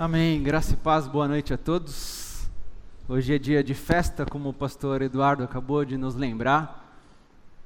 Amém. 0.00 0.40
Graça 0.40 0.74
e 0.74 0.76
paz, 0.76 1.08
boa 1.08 1.26
noite 1.26 1.52
a 1.52 1.58
todos. 1.58 2.48
Hoje 3.08 3.34
é 3.34 3.38
dia 3.38 3.64
de 3.64 3.74
festa, 3.74 4.24
como 4.24 4.50
o 4.50 4.52
pastor 4.52 5.02
Eduardo 5.02 5.42
acabou 5.42 5.84
de 5.84 5.96
nos 5.96 6.14
lembrar, 6.14 6.96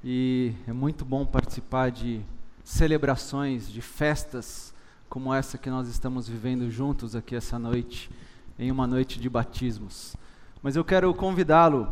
e 0.03 0.55
é 0.67 0.73
muito 0.73 1.05
bom 1.05 1.27
participar 1.27 1.91
de 1.91 2.23
celebrações, 2.65 3.71
de 3.71 3.83
festas 3.83 4.73
como 5.11 5.35
essa 5.35 5.59
que 5.59 5.69
nós 5.69 5.89
estamos 5.89 6.27
vivendo 6.27 6.71
juntos 6.71 7.15
aqui 7.15 7.37
essa 7.37 7.59
noite, 7.59 8.11
em 8.59 8.71
uma 8.71 8.87
noite 8.87 9.21
de 9.21 9.29
batismos. 9.29 10.17
Mas 10.63 10.75
eu 10.75 10.87
quero 10.87 11.13
convidá-lo 11.13 11.87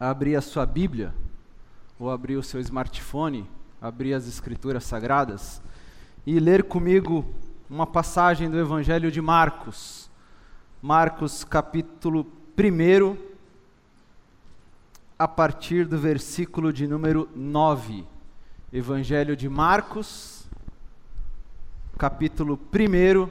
a 0.00 0.10
abrir 0.10 0.34
a 0.34 0.40
sua 0.40 0.66
Bíblia, 0.66 1.14
ou 2.00 2.10
abrir 2.10 2.34
o 2.34 2.42
seu 2.42 2.58
smartphone, 2.58 3.48
abrir 3.80 4.12
as 4.12 4.26
Escrituras 4.26 4.82
Sagradas 4.82 5.62
e 6.26 6.40
ler 6.40 6.64
comigo 6.64 7.32
uma 7.72 7.86
passagem 7.86 8.50
do 8.50 8.58
Evangelho 8.58 9.10
de 9.10 9.22
Marcos. 9.22 10.10
Marcos, 10.82 11.42
capítulo 11.42 12.30
1, 12.54 13.16
a 15.18 15.26
partir 15.26 15.86
do 15.86 15.98
versículo 15.98 16.70
de 16.70 16.86
número 16.86 17.26
9. 17.34 18.04
Evangelho 18.70 19.34
de 19.34 19.48
Marcos, 19.48 20.44
capítulo 21.96 22.60
1. 22.70 23.26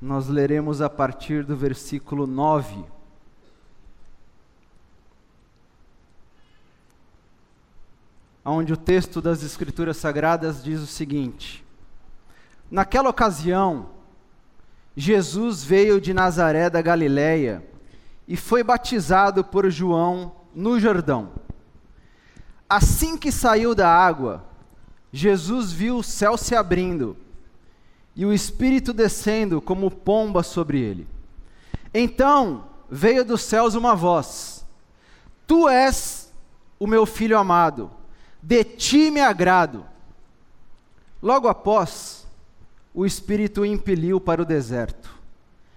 Nós 0.00 0.28
leremos 0.28 0.80
a 0.80 0.88
partir 0.88 1.42
do 1.42 1.56
versículo 1.56 2.24
9. 2.24 2.84
Onde 8.44 8.72
o 8.72 8.76
texto 8.76 9.20
das 9.20 9.42
Escrituras 9.42 9.96
Sagradas 9.96 10.62
diz 10.62 10.80
o 10.80 10.86
seguinte: 10.86 11.65
Naquela 12.70 13.08
ocasião, 13.08 13.90
Jesus 14.96 15.62
veio 15.62 16.00
de 16.00 16.14
Nazaré 16.14 16.70
da 16.70 16.80
Galiléia 16.80 17.62
e 18.26 18.36
foi 18.36 18.62
batizado 18.62 19.44
por 19.44 19.70
João 19.70 20.32
no 20.54 20.80
Jordão. 20.80 21.30
Assim 22.68 23.16
que 23.16 23.30
saiu 23.30 23.74
da 23.74 23.88
água, 23.88 24.44
Jesus 25.12 25.70
viu 25.70 25.98
o 25.98 26.02
céu 26.02 26.36
se 26.36 26.54
abrindo 26.54 27.16
e 28.16 28.24
o 28.24 28.32
Espírito 28.32 28.92
descendo 28.94 29.60
como 29.60 29.90
pomba 29.90 30.42
sobre 30.42 30.80
ele. 30.80 31.06
Então 31.92 32.64
veio 32.90 33.24
dos 33.24 33.42
céus 33.42 33.74
uma 33.74 33.94
voz: 33.94 34.64
Tu 35.46 35.68
és 35.68 36.32
o 36.78 36.86
meu 36.86 37.04
filho 37.04 37.38
amado, 37.38 37.90
de 38.42 38.64
ti 38.64 39.10
me 39.10 39.20
agrado. 39.20 39.84
Logo 41.22 41.48
após, 41.48 42.15
o 42.96 43.04
Espírito 43.04 43.60
o 43.60 43.66
impeliu 43.66 44.18
para 44.18 44.40
o 44.40 44.44
deserto. 44.44 45.14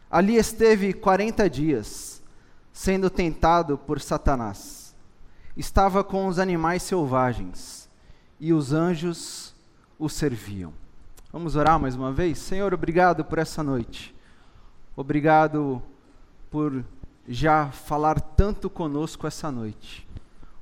Ali 0.10 0.38
esteve 0.38 0.94
quarenta 0.94 1.50
dias, 1.50 2.24
sendo 2.72 3.10
tentado 3.10 3.78
por 3.78 4.00
Satanás. 4.00 4.96
Estava 5.58 6.02
com 6.02 6.28
os 6.28 6.40
animais 6.40 6.82
selvagens, 6.82 7.90
e 8.40 8.54
os 8.54 8.72
anjos 8.72 9.54
o 10.00 10.08
serviam. 10.08 10.74
Vamos 11.30 11.58
orar 11.58 11.78
mais 11.78 11.94
uma 11.94 12.10
vez? 12.10 12.40
Senhor, 12.40 12.74
obrigado 12.74 13.26
por 13.26 13.38
essa 13.38 13.62
noite. 13.62 14.16
Obrigado 14.96 15.84
por 16.50 16.86
já 17.28 17.70
falar 17.70 18.22
tanto 18.22 18.70
conosco 18.70 19.28
essa 19.28 19.52
noite. 19.52 20.08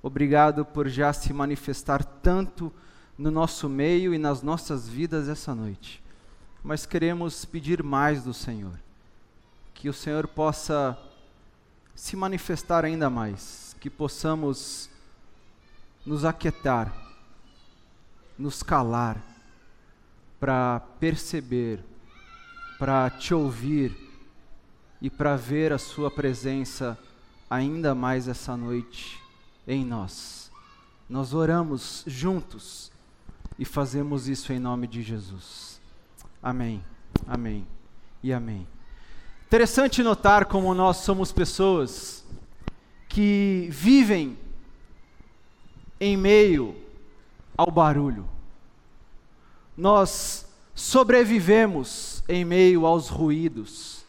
Obrigado 0.02 0.66
por 0.66 0.88
já 0.88 1.14
se 1.14 1.32
manifestar 1.32 2.04
tanto 2.04 2.74
no 3.16 3.30
nosso 3.30 3.70
meio 3.70 4.12
e 4.12 4.18
nas 4.18 4.42
nossas 4.42 4.90
vidas 4.90 5.30
essa 5.30 5.54
noite 5.54 6.07
mas 6.68 6.86
queremos 6.86 7.46
pedir 7.46 7.82
mais 7.82 8.26
do 8.26 8.34
Senhor. 8.34 8.78
Que 9.74 9.88
o 9.88 9.94
Senhor 9.94 10.28
possa 10.28 11.00
se 11.96 12.14
manifestar 12.18 12.84
ainda 12.84 13.10
mais, 13.10 13.74
que 13.80 13.90
possamos 13.90 14.90
nos 16.06 16.26
aquietar, 16.26 16.94
nos 18.38 18.62
calar, 18.62 19.18
para 20.42 20.82
perceber, 21.00 21.80
para 22.78 23.10
te 23.12 23.34
ouvir 23.34 23.96
e 25.02 25.10
para 25.10 25.38
ver 25.38 25.72
a 25.72 25.78
Sua 25.78 26.12
presença 26.12 27.00
ainda 27.50 27.96
mais 27.96 28.28
essa 28.28 28.58
noite 28.58 29.24
em 29.66 29.86
nós. 29.86 30.52
Nós 31.10 31.34
oramos 31.34 32.04
juntos 32.06 32.92
e 33.58 33.64
fazemos 33.64 34.28
isso 34.28 34.52
em 34.52 34.60
nome 34.60 34.86
de 34.86 35.02
Jesus. 35.02 35.67
Amém, 36.42 36.84
amém 37.28 37.68
e 38.24 38.32
amém. 38.32 38.68
Interessante 39.48 40.04
notar 40.04 40.46
como 40.46 40.74
nós 40.74 40.98
somos 40.98 41.32
pessoas 41.32 42.24
que 43.08 43.68
vivem 43.72 44.38
em 46.00 46.16
meio 46.16 46.76
ao 47.58 47.72
barulho. 47.72 48.28
Nós 49.76 50.46
sobrevivemos 50.76 52.24
em 52.28 52.46
meio 52.46 52.86
aos 52.86 53.10
ruídos. 53.10 54.06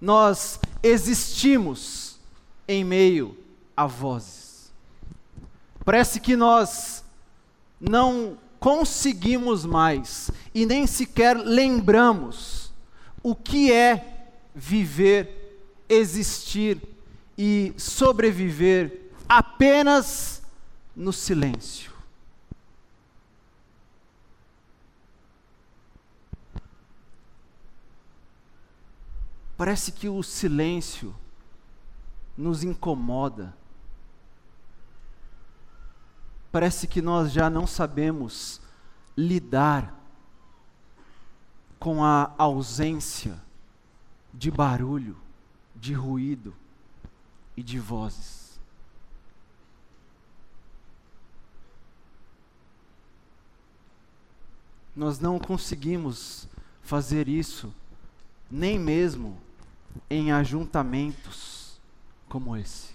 Nós 0.00 0.60
existimos 0.82 2.18
em 2.68 2.84
meio 2.84 3.36
a 3.76 3.86
vozes. 3.86 4.72
Parece 5.84 6.20
que 6.20 6.36
nós 6.36 7.04
não 7.80 8.38
conseguimos 8.64 9.66
mais 9.66 10.30
e 10.54 10.64
nem 10.64 10.86
sequer 10.86 11.36
lembramos 11.36 12.72
o 13.22 13.36
que 13.36 13.70
é 13.70 14.32
viver, 14.54 15.84
existir 15.86 16.80
e 17.36 17.74
sobreviver 17.76 19.10
apenas 19.28 20.42
no 20.96 21.12
silêncio. 21.12 21.92
Parece 29.58 29.92
que 29.92 30.08
o 30.08 30.22
silêncio 30.22 31.14
nos 32.34 32.64
incomoda 32.64 33.54
parece 36.54 36.86
que 36.86 37.02
nós 37.02 37.32
já 37.32 37.50
não 37.50 37.66
sabemos 37.66 38.60
lidar 39.16 39.92
com 41.80 42.04
a 42.04 42.32
ausência 42.38 43.42
de 44.32 44.52
barulho, 44.52 45.16
de 45.74 45.92
ruído 45.94 46.54
e 47.56 47.62
de 47.62 47.80
vozes. 47.80 48.60
Nós 54.94 55.18
não 55.18 55.40
conseguimos 55.40 56.46
fazer 56.84 57.28
isso, 57.28 57.74
nem 58.48 58.78
mesmo 58.78 59.36
em 60.08 60.30
ajuntamentos 60.30 61.80
como 62.28 62.56
esse. 62.56 62.93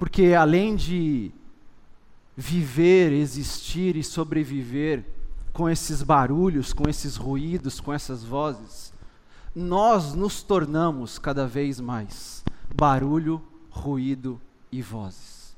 Porque 0.00 0.32
além 0.32 0.76
de 0.76 1.30
viver, 2.34 3.12
existir 3.12 3.96
e 3.96 4.02
sobreviver 4.02 5.04
com 5.52 5.68
esses 5.68 6.02
barulhos, 6.02 6.72
com 6.72 6.88
esses 6.88 7.16
ruídos, 7.16 7.80
com 7.80 7.92
essas 7.92 8.24
vozes, 8.24 8.94
nós 9.54 10.14
nos 10.14 10.42
tornamos 10.42 11.18
cada 11.18 11.46
vez 11.46 11.78
mais 11.78 12.42
barulho, 12.74 13.42
ruído 13.68 14.40
e 14.72 14.80
vozes. 14.80 15.54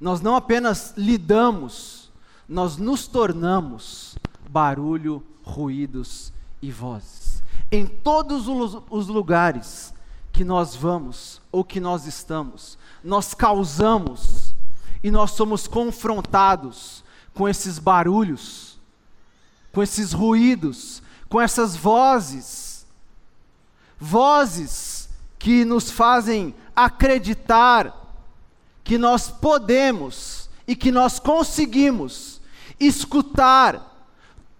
Nós 0.00 0.20
não 0.20 0.36
apenas 0.36 0.94
lidamos, 0.96 2.12
nós 2.48 2.76
nos 2.76 3.08
tornamos 3.08 4.16
barulho, 4.48 5.20
ruídos 5.42 6.32
e 6.62 6.70
vozes. 6.70 7.42
Em 7.72 7.86
todos 7.86 8.46
os 8.46 9.08
lugares 9.08 9.92
que 10.32 10.44
nós 10.44 10.74
vamos 10.74 11.40
ou 11.50 11.64
que 11.64 11.80
nós 11.80 12.06
estamos, 12.06 12.78
nós 13.02 13.34
causamos 13.34 14.54
e 15.02 15.10
nós 15.10 15.32
somos 15.32 15.66
confrontados 15.66 17.02
com 17.34 17.48
esses 17.48 17.78
barulhos, 17.78 18.78
com 19.72 19.82
esses 19.82 20.12
ruídos, 20.12 21.02
com 21.28 21.40
essas 21.40 21.76
vozes, 21.76 22.86
vozes 23.98 25.08
que 25.38 25.64
nos 25.64 25.90
fazem 25.90 26.54
acreditar 26.74 27.96
que 28.82 28.98
nós 28.98 29.30
podemos 29.30 30.50
e 30.66 30.74
que 30.74 30.90
nós 30.90 31.18
conseguimos 31.18 32.40
escutar 32.78 33.90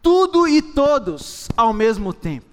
tudo 0.02 0.46
e 0.46 0.62
todos 0.62 1.48
ao 1.56 1.72
mesmo 1.72 2.12
tempo. 2.12 2.49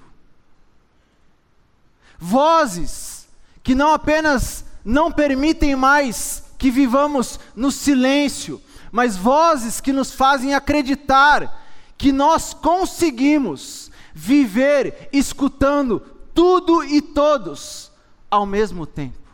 Vozes 2.20 3.28
que 3.64 3.76
não 3.76 3.94
apenas 3.94 4.66
não 4.84 5.12
permitem 5.12 5.76
mais 5.76 6.44
que 6.58 6.72
vivamos 6.72 7.40
no 7.56 7.72
silêncio, 7.72 8.62
mas 8.92 9.18
vozes 9.18 9.82
que 9.82 9.92
nos 9.92 10.14
fazem 10.14 10.54
acreditar 10.54 11.66
que 11.98 12.12
nós 12.12 12.54
conseguimos 12.54 13.92
viver 14.14 15.10
escutando 15.12 16.00
tudo 16.34 16.84
e 16.84 17.02
todos 17.02 17.92
ao 18.32 18.46
mesmo 18.46 18.86
tempo. 18.86 19.28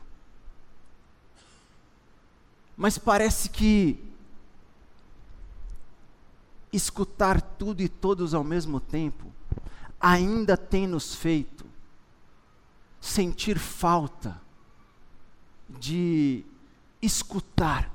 Mas 2.75 2.97
parece 2.97 3.49
que 3.49 4.03
escutar 6.71 7.39
tudo 7.39 7.83
e 7.83 7.87
todos 7.87 8.33
ao 8.33 8.43
mesmo 8.43 8.79
tempo 8.79 9.31
ainda 10.01 10.57
tem 10.57 10.87
nos 10.87 11.13
feito 11.13 11.52
sentir 13.03 13.59
falta 13.59 14.41
de 15.67 16.45
escutar. 17.01 17.91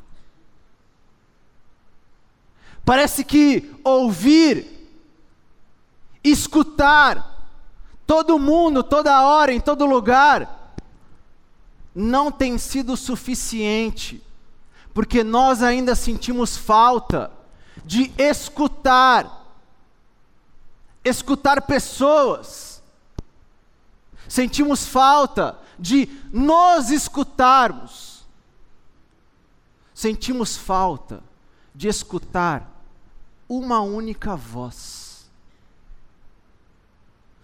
Parece 2.84 3.24
que 3.24 3.74
ouvir, 3.82 4.66
escutar, 6.22 7.48
todo 8.06 8.38
mundo, 8.38 8.82
toda 8.82 9.26
hora, 9.26 9.50
em 9.50 9.60
todo 9.60 9.86
lugar, 9.86 10.74
não 11.94 12.30
tem 12.30 12.58
sido 12.58 12.94
suficiente, 12.94 14.22
porque 14.92 15.24
nós 15.24 15.62
ainda 15.62 15.94
sentimos 15.94 16.54
falta 16.54 17.30
de 17.82 18.12
escutar, 18.18 19.56
escutar 21.02 21.62
pessoas, 21.62 22.67
sentimos 24.28 24.86
falta 24.86 25.58
de 25.78 26.06
nos 26.32 26.90
escutarmos, 26.90 28.26
sentimos 29.94 30.56
falta 30.56 31.22
de 31.74 31.88
escutar 31.88 32.70
uma 33.48 33.80
única 33.80 34.36
voz, 34.36 35.30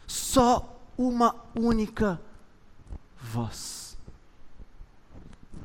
só 0.07 0.79
uma 0.97 1.35
única 1.55 2.21
voz. 3.19 3.97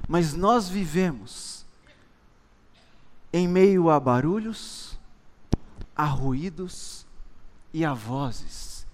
Mas 0.08 0.34
nós 0.34 0.70
vivemos 0.70 1.66
em 3.32 3.48
meio 3.48 3.90
a 3.90 4.00
barulhos, 4.00 4.98
a 5.96 6.06
ruídos 6.06 7.06
e 7.74 7.86
a 7.86 7.94
vozes 7.94 8.88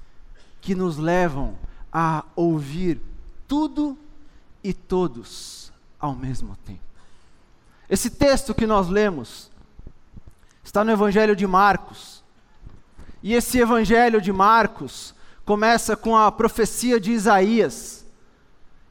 que 0.60 0.76
nos 0.76 0.98
levam 0.98 1.58
a 1.98 2.26
ouvir 2.36 3.00
tudo 3.48 3.98
e 4.62 4.74
todos 4.74 5.72
ao 5.98 6.14
mesmo 6.14 6.58
tempo. 6.66 6.82
Esse 7.90 8.10
texto 8.10 8.54
que 8.54 8.68
nós 8.68 8.90
lemos 8.90 9.50
está 10.62 10.84
no 10.84 10.92
Evangelho 10.92 11.38
de 11.38 11.48
Marcos. 11.48 12.22
E 13.24 13.34
esse 13.34 13.60
Evangelho 13.60 14.20
de 14.20 14.34
Marcos 14.34 15.16
começa 15.46 15.96
com 15.96 16.18
a 16.18 16.30
profecia 16.30 17.00
de 17.00 17.14
Isaías. 17.14 18.06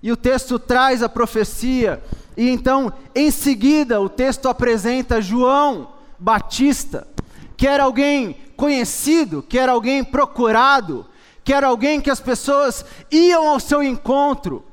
E 0.03 0.11
o 0.11 0.17
texto 0.17 0.59
traz 0.59 1.03
a 1.03 1.09
profecia, 1.09 2.03
e 2.35 2.49
então, 2.49 2.91
em 3.15 3.31
seguida, 3.31 4.01
o 4.01 4.09
texto 4.09 4.49
apresenta 4.49 5.21
João 5.21 5.93
Batista, 6.19 7.07
que 7.55 7.67
era 7.67 7.85
alguém 7.85 8.35
conhecido, 8.57 9.43
que 9.43 9.59
era 9.59 9.73
alguém 9.73 10.03
procurado, 10.03 11.07
que 11.45 11.53
era 11.53 11.67
alguém 11.67 12.01
que 12.01 12.11
as 12.11 12.21
pessoas 12.21 12.85
iam 13.11 13.47
ao 13.47 13.61
seu 13.61 13.83
encontro 13.83 14.65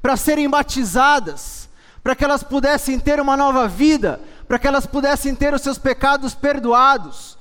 para 0.00 0.16
serem 0.16 0.48
batizadas, 0.48 1.68
para 2.02 2.14
que 2.14 2.24
elas 2.24 2.42
pudessem 2.42 2.98
ter 2.98 3.20
uma 3.20 3.36
nova 3.36 3.66
vida, 3.66 4.20
para 4.46 4.58
que 4.58 4.66
elas 4.66 4.86
pudessem 4.86 5.34
ter 5.34 5.52
os 5.52 5.60
seus 5.60 5.76
pecados 5.76 6.34
perdoados. 6.34 7.36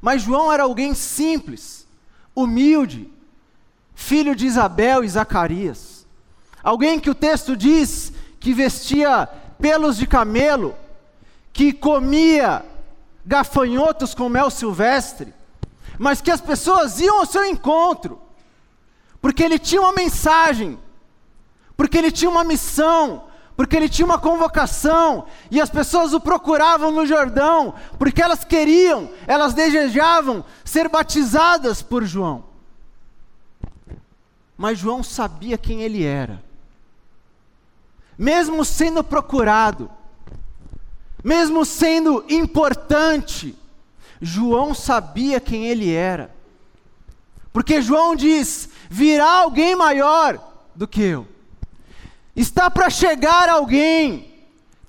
Mas 0.00 0.22
João 0.22 0.50
era 0.50 0.62
alguém 0.62 0.94
simples, 0.94 1.86
humilde, 2.34 3.12
filho 3.94 4.34
de 4.34 4.46
Isabel 4.46 5.04
e 5.04 5.08
Zacarias. 5.08 6.06
Alguém 6.62 6.98
que 6.98 7.10
o 7.10 7.14
texto 7.14 7.54
diz 7.54 8.10
que 8.40 8.54
vestia 8.54 9.28
pelos 9.58 9.96
de 9.96 10.06
camelo, 10.06 10.74
que 11.52 11.72
comia 11.72 12.64
gafanhotos 13.24 14.14
com 14.14 14.28
mel 14.28 14.50
silvestre, 14.50 15.32
mas 15.98 16.20
que 16.20 16.30
as 16.30 16.40
pessoas 16.40 17.00
iam 17.00 17.20
ao 17.20 17.26
seu 17.26 17.44
encontro, 17.44 18.20
porque 19.20 19.42
ele 19.42 19.58
tinha 19.58 19.80
uma 19.80 19.92
mensagem, 19.92 20.78
porque 21.76 21.98
ele 21.98 22.10
tinha 22.10 22.30
uma 22.30 22.44
missão, 22.44 23.24
porque 23.56 23.76
ele 23.76 23.88
tinha 23.88 24.04
uma 24.04 24.18
convocação, 24.18 25.26
e 25.50 25.60
as 25.60 25.70
pessoas 25.70 26.12
o 26.12 26.20
procuravam 26.20 26.90
no 26.90 27.06
Jordão, 27.06 27.74
porque 27.98 28.20
elas 28.20 28.44
queriam, 28.44 29.10
elas 29.26 29.54
desejavam 29.54 30.44
ser 30.64 30.88
batizadas 30.88 31.80
por 31.80 32.04
João. 32.04 32.44
Mas 34.56 34.78
João 34.78 35.02
sabia 35.02 35.56
quem 35.56 35.82
ele 35.82 36.04
era, 36.04 36.42
mesmo 38.16 38.64
sendo 38.64 39.02
procurado, 39.02 39.90
mesmo 41.22 41.64
sendo 41.64 42.24
importante, 42.28 43.56
João 44.20 44.74
sabia 44.74 45.40
quem 45.40 45.66
ele 45.66 45.92
era. 45.92 46.34
Porque 47.52 47.80
João 47.80 48.16
diz: 48.16 48.68
virá 48.88 49.30
alguém 49.40 49.76
maior 49.76 50.38
do 50.74 50.88
que 50.88 51.02
eu. 51.02 51.28
Está 52.34 52.70
para 52.70 52.90
chegar 52.90 53.48
alguém 53.48 54.32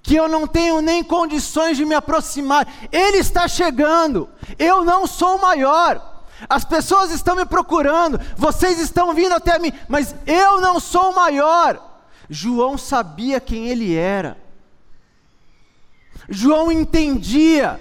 que 0.02 0.16
eu 0.16 0.28
não 0.28 0.48
tenho 0.48 0.82
nem 0.82 1.04
condições 1.04 1.78
de 1.78 1.86
me 1.86 1.96
aproximar. 1.96 2.68
Ele 2.92 3.18
está 3.18 3.48
chegando. 3.48 4.30
Eu 4.58 4.84
não 4.84 5.06
sou 5.08 5.38
maior. 5.40 6.14
As 6.50 6.66
pessoas 6.66 7.12
estão 7.12 7.36
me 7.36 7.46
procurando, 7.46 8.20
vocês 8.36 8.78
estão 8.78 9.14
vindo 9.14 9.34
até 9.34 9.58
mim, 9.58 9.72
mas 9.88 10.14
eu 10.28 10.60
não 10.60 10.80
sou 10.80 11.14
maior. 11.14 11.82
João 12.30 12.78
sabia 12.78 13.40
quem 13.40 13.68
ele 13.68 13.96
era. 13.96 14.38
João 16.28 16.72
entendia 16.72 17.80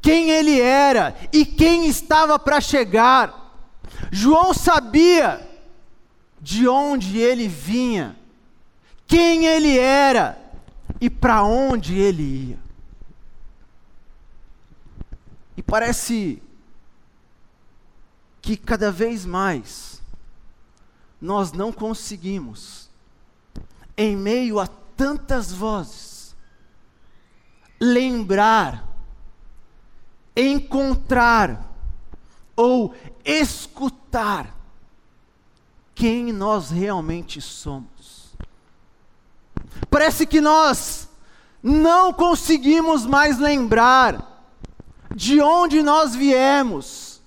quem 0.00 0.30
ele 0.30 0.60
era 0.60 1.16
e 1.32 1.44
quem 1.44 1.86
estava 1.86 2.38
para 2.38 2.60
chegar. 2.60 3.52
João 4.10 4.54
sabia 4.54 5.46
de 6.40 6.66
onde 6.66 7.18
ele 7.18 7.48
vinha 7.48 8.16
quem 9.06 9.46
ele 9.46 9.78
era 9.78 10.38
e 11.00 11.10
para 11.10 11.42
onde 11.42 11.98
ele 11.98 12.22
ia. 12.22 12.58
E 15.56 15.62
parece 15.62 16.42
que 18.40 18.56
cada 18.56 18.90
vez 18.90 19.26
mais 19.26 20.00
nós 21.20 21.52
não 21.52 21.70
conseguimos, 21.70 22.88
em 23.96 24.16
meio 24.16 24.58
a 24.58 24.66
tantas 24.66 25.52
vozes, 25.52 26.34
lembrar, 27.78 28.89
encontrar 30.36 31.68
ou 32.56 32.94
escutar 33.24 34.54
quem 35.94 36.32
nós 36.32 36.70
realmente 36.70 37.40
somos. 37.40 38.30
Parece 39.90 40.26
que 40.26 40.40
nós 40.40 41.08
não 41.62 42.12
conseguimos 42.12 43.04
mais 43.04 43.38
lembrar 43.38 44.44
de 45.14 45.40
onde 45.40 45.82
nós 45.82 46.14
viemos, 46.14 47.20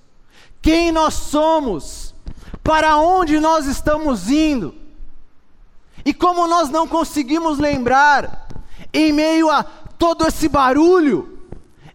quem 0.61 0.91
nós 0.91 1.13
somos, 1.13 2.15
para 2.63 2.97
onde 2.97 3.39
nós 3.39 3.65
estamos 3.65 4.29
indo. 4.29 4.73
E 6.05 6.13
como 6.13 6.47
nós 6.47 6.69
não 6.69 6.87
conseguimos 6.87 7.59
lembrar, 7.59 8.47
em 8.93 9.11
meio 9.11 9.49
a 9.49 9.63
todo 9.63 10.25
esse 10.27 10.47
barulho, 10.47 11.32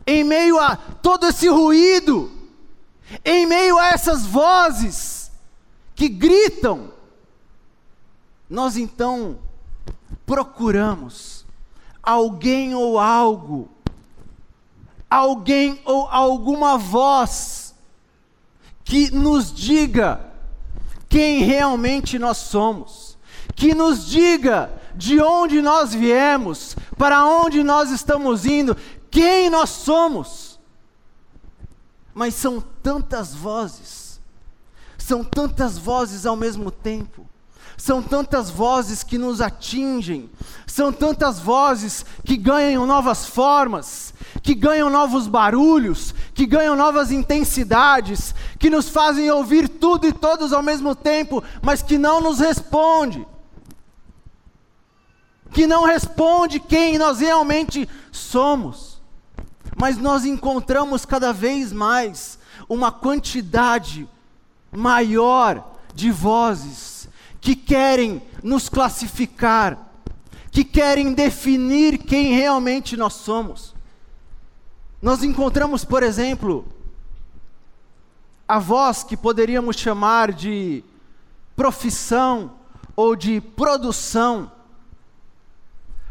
em 0.09 0.25
meio 0.25 0.59
a 0.59 0.75
todo 0.75 1.27
esse 1.27 1.49
ruído, 1.49 2.33
em 3.23 3.45
meio 3.45 3.79
a 3.79 3.89
essas 3.89 4.25
vozes 4.25 5.31
que 5.95 6.09
gritam, 6.09 6.91
nós 8.49 8.79
então 8.79 9.39
procuramos 10.25 11.45
alguém 12.03 12.75
ou 12.75 12.99
algo, 12.99 13.69
alguém 15.11 15.79
ou 15.85 16.09
alguma 16.09 16.79
voz 16.79 17.75
que 18.83 19.11
nos 19.11 19.53
diga 19.53 20.25
quem 21.07 21.43
realmente 21.43 22.19
nós 22.19 22.39
somos, 22.39 23.19
que 23.55 23.75
nos 23.75 24.07
diga 24.07 24.73
de 24.95 25.21
onde 25.21 25.61
nós 25.61 25.95
viemos, 25.95 26.75
para 26.97 27.27
onde 27.27 27.63
nós 27.63 27.91
estamos 27.91 28.47
indo, 28.47 28.77
quem 29.19 29.51
nós 29.51 29.71
somos. 29.71 30.61
Mas 32.15 32.35
são 32.35 32.61
tantas 32.61 33.35
vozes, 33.35 34.21
são 34.97 35.25
tantas 35.25 35.77
vozes 35.77 36.27
ao 36.27 36.37
mesmo 36.37 36.71
tempo 36.71 37.27
São 37.77 38.03
tantas 38.03 38.51
vozes 38.51 39.05
que 39.05 39.17
nos 39.17 39.41
atingem, 39.41 40.29
são 40.67 40.93
tantas 40.93 41.39
vozes 41.39 42.05
que 42.25 42.37
ganham 42.37 42.85
novas 42.87 43.25
formas, 43.25 44.13
que 44.43 44.53
ganham 44.55 44.91
novos 44.91 45.29
barulhos, 45.29 46.13
que 46.35 46.45
ganham 46.45 46.75
novas 46.75 47.13
intensidades, 47.13 48.35
que 48.59 48.69
nos 48.69 48.89
fazem 48.89 49.31
ouvir 49.31 49.69
tudo 49.69 50.09
e 50.09 50.13
todos 50.13 50.53
ao 50.53 50.63
mesmo 50.63 50.95
tempo, 50.95 51.43
mas 51.63 51.83
que 51.83 51.99
não 51.99 52.21
nos 52.21 52.41
responde. 52.41 53.25
Que 55.53 55.67
não 55.67 55.85
responde 55.85 56.59
quem 56.59 56.99
nós 56.99 57.21
realmente 57.21 57.89
somos. 58.11 58.88
Mas 59.79 59.97
nós 59.97 60.25
encontramos 60.25 61.07
cada 61.07 61.33
vez 61.33 61.73
mais 61.73 62.37
uma 62.69 62.91
quantidade 62.91 64.09
maior 64.73 65.77
de 65.95 66.11
vozes 66.11 67.09
que 67.41 67.55
querem 67.55 68.21
nos 68.43 68.69
classificar, 68.69 69.79
que 70.51 70.65
querem 70.65 71.15
definir 71.15 71.99
quem 71.99 72.35
realmente 72.35 72.97
nós 72.97 73.15
somos. 73.15 73.73
Nós 75.01 75.23
encontramos, 75.23 75.85
por 75.85 76.03
exemplo, 76.03 76.67
a 78.49 78.59
voz 78.59 79.05
que 79.05 79.17
poderíamos 79.17 79.77
chamar 79.77 80.33
de 80.33 80.83
profissão 81.55 82.53
ou 82.97 83.15
de 83.15 83.41
produção, 83.41 84.51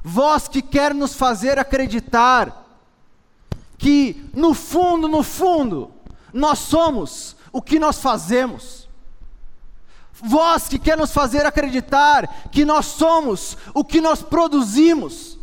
voz 0.01 0.47
que 0.47 0.61
quer 0.61 0.93
nos 0.93 1.13
fazer 1.15 1.59
acreditar 1.59 2.63
que, 3.77 4.29
no 4.33 4.53
fundo, 4.53 5.07
no 5.07 5.23
fundo, 5.23 5.91
nós 6.33 6.59
somos 6.59 7.35
o 7.51 7.61
que 7.61 7.79
nós 7.79 7.99
fazemos 7.99 8.87
voz 10.21 10.67
que 10.67 10.79
quer 10.79 10.97
nos 10.97 11.11
fazer 11.11 11.45
acreditar 11.45 12.47
que 12.51 12.65
nós 12.65 12.85
somos 12.85 13.57
o 13.73 13.83
que 13.83 14.01
nós 14.01 14.21
produzimos, 14.21 15.37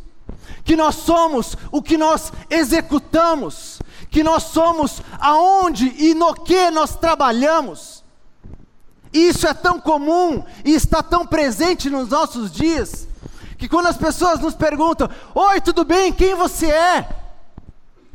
que 0.64 0.76
nós 0.76 0.96
somos 0.96 1.56
o 1.70 1.82
que 1.82 1.96
nós 1.96 2.32
executamos, 2.50 3.80
que 4.10 4.22
nós 4.22 4.44
somos 4.44 5.00
aonde 5.20 5.94
e 5.98 6.14
no 6.14 6.34
que 6.34 6.70
nós 6.70 6.96
trabalhamos. 6.96 8.02
Isso 9.12 9.46
é 9.46 9.54
tão 9.54 9.78
comum 9.78 10.42
e 10.64 10.72
está 10.74 11.02
tão 11.02 11.24
presente 11.24 11.88
nos 11.88 12.08
nossos 12.08 12.50
dias, 12.50 13.06
que 13.56 13.68
quando 13.68 13.86
as 13.86 13.96
pessoas 13.96 14.40
nos 14.40 14.54
perguntam: 14.54 15.08
Oi, 15.34 15.60
tudo 15.60 15.84
bem? 15.84 16.12
Quem 16.12 16.34
você 16.34 16.66
é? 16.66 17.08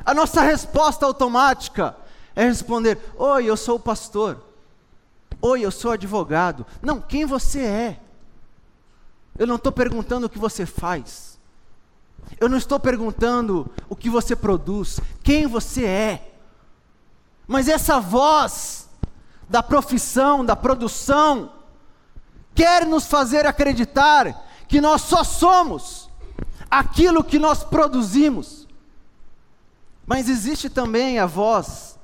A 0.05 0.13
nossa 0.13 0.41
resposta 0.41 1.05
automática 1.05 1.95
é 2.35 2.45
responder: 2.45 2.97
Oi, 3.17 3.45
eu 3.45 3.57
sou 3.57 3.75
o 3.75 3.79
pastor. 3.79 4.43
Oi, 5.41 5.61
eu 5.61 5.71
sou 5.71 5.91
advogado. 5.91 6.65
Não, 6.81 6.99
quem 6.99 7.25
você 7.25 7.61
é. 7.61 7.99
Eu 9.37 9.47
não 9.47 9.55
estou 9.55 9.71
perguntando 9.71 10.25
o 10.25 10.29
que 10.29 10.37
você 10.37 10.65
faz. 10.65 11.39
Eu 12.39 12.49
não 12.49 12.57
estou 12.57 12.79
perguntando 12.79 13.69
o 13.87 13.95
que 13.95 14.09
você 14.09 14.35
produz, 14.35 14.99
quem 15.23 15.47
você 15.47 15.85
é. 15.85 16.33
Mas 17.47 17.67
essa 17.67 17.99
voz 17.99 18.89
da 19.49 19.63
profissão, 19.63 20.45
da 20.45 20.55
produção, 20.55 21.53
quer 22.53 22.85
nos 22.85 23.05
fazer 23.07 23.47
acreditar 23.47 24.45
que 24.67 24.79
nós 24.79 25.01
só 25.01 25.23
somos 25.23 26.09
aquilo 26.69 27.23
que 27.23 27.39
nós 27.39 27.63
produzimos. 27.63 28.58
Mas 30.09 30.27
existe 30.27 30.71
também 30.71 31.19
a 31.19 31.27
voz, 31.27 31.95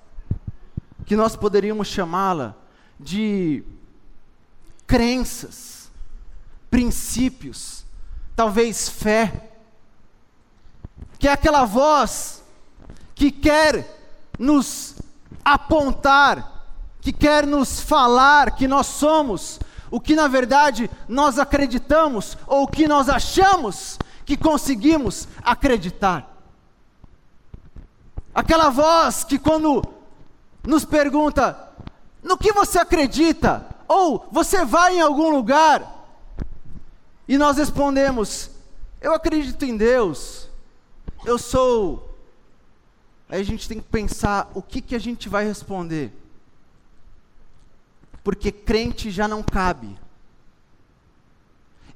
que 1.07 1.15
nós 1.15 1.35
poderíamos 1.35 1.87
chamá-la 1.87 2.55
de 2.99 3.63
crenças, 4.85 5.89
princípios, 6.69 7.83
talvez 8.35 8.87
fé, 8.87 9.49
que 11.17 11.27
é 11.27 11.31
aquela 11.31 11.65
voz 11.65 12.43
que 13.15 13.31
quer 13.31 13.83
nos 14.37 14.97
apontar, 15.43 16.67
que 17.01 17.11
quer 17.11 17.47
nos 17.47 17.79
falar 17.79 18.51
que 18.51 18.67
nós 18.67 18.85
somos 18.85 19.59
o 19.89 19.99
que 19.99 20.15
na 20.15 20.27
verdade 20.27 20.91
nós 21.09 21.39
acreditamos 21.39 22.37
ou 22.45 22.65
o 22.65 22.67
que 22.67 22.87
nós 22.87 23.09
achamos 23.09 23.97
que 24.23 24.37
conseguimos 24.37 25.27
acreditar. 25.43 26.34
Aquela 28.35 28.69
voz 28.69 29.23
que 29.23 29.39
quando 29.39 29.81
nos 30.67 30.83
pergunta: 30.83 31.69
no 32.21 32.37
que 32.37 32.51
você 32.51 32.77
acredita? 32.77 33.65
Ou 33.87 34.27
você 34.29 34.65
vai 34.65 34.97
em 34.97 35.01
algum 35.01 35.29
lugar 35.29 36.05
e 37.25 37.37
nós 37.37 37.55
respondemos: 37.55 38.51
Eu 38.99 39.13
acredito 39.13 39.63
em 39.63 39.77
Deus, 39.77 40.49
eu 41.23 41.37
sou. 41.37 42.13
Aí 43.29 43.39
a 43.39 43.45
gente 43.45 43.69
tem 43.69 43.79
que 43.79 43.87
pensar 43.87 44.51
o 44.53 44.61
que, 44.61 44.81
que 44.81 44.95
a 44.95 44.99
gente 44.99 45.29
vai 45.29 45.45
responder. 45.45 46.11
Porque 48.21 48.51
crente 48.51 49.09
já 49.11 49.29
não 49.29 49.41
cabe. 49.41 49.97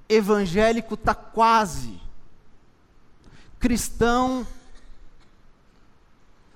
Evangélico 0.07 0.93
está 0.93 1.13
quase. 1.13 1.99
Cristão 3.59 4.47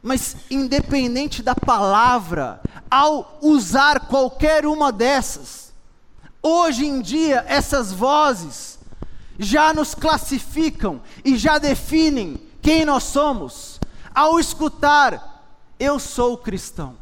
mas 0.04 0.36
independente 0.52 1.42
da 1.42 1.56
palavra, 1.56 2.60
ao 2.92 3.40
usar 3.42 4.02
qualquer 4.02 4.66
uma 4.66 4.92
dessas, 4.92 5.72
hoje 6.42 6.86
em 6.86 7.02
dia 7.02 7.46
essas 7.48 7.94
vozes 7.94 8.78
já 9.40 9.74
nos 9.74 9.96
classificam 9.96 11.02
e 11.24 11.38
já 11.38 11.58
definem 11.58 12.40
quem 12.62 12.84
nós 12.84 13.04
somos. 13.04 13.80
Ao 14.14 14.38
escutar, 14.38 15.42
eu 15.80 15.98
sou 15.98 16.38
cristão. 16.38 16.96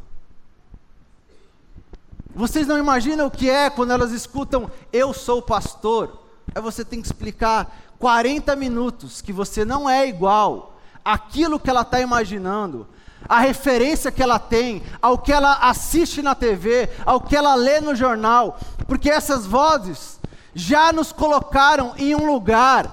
Vocês 2.33 2.67
não 2.67 2.77
imaginam 2.77 3.25
o 3.25 3.31
que 3.31 3.49
é 3.49 3.69
quando 3.69 3.91
elas 3.91 4.11
escutam 4.11 4.71
eu 4.93 5.11
sou 5.11 5.41
pastor? 5.41 6.21
Aí 6.53 6.61
você 6.61 6.85
tem 6.85 7.01
que 7.01 7.07
explicar 7.07 7.75
40 7.97 8.55
minutos 8.55 9.21
que 9.21 9.33
você 9.33 9.65
não 9.65 9.89
é 9.89 10.07
igual 10.07 10.70
aquilo 11.03 11.59
que 11.59 11.69
ela 11.69 11.81
está 11.81 11.99
imaginando, 11.99 12.87
a 13.27 13.39
referência 13.39 14.11
que 14.11 14.21
ela 14.21 14.39
tem, 14.39 14.83
ao 15.01 15.17
que 15.17 15.31
ela 15.31 15.53
assiste 15.61 16.21
na 16.21 16.35
TV, 16.35 16.89
ao 17.05 17.21
que 17.21 17.35
ela 17.35 17.55
lê 17.55 17.79
no 17.79 17.95
jornal, 17.95 18.59
porque 18.87 19.09
essas 19.09 19.45
vozes 19.45 20.19
já 20.53 20.91
nos 20.91 21.11
colocaram 21.11 21.93
em 21.97 22.15
um 22.15 22.25
lugar, 22.25 22.89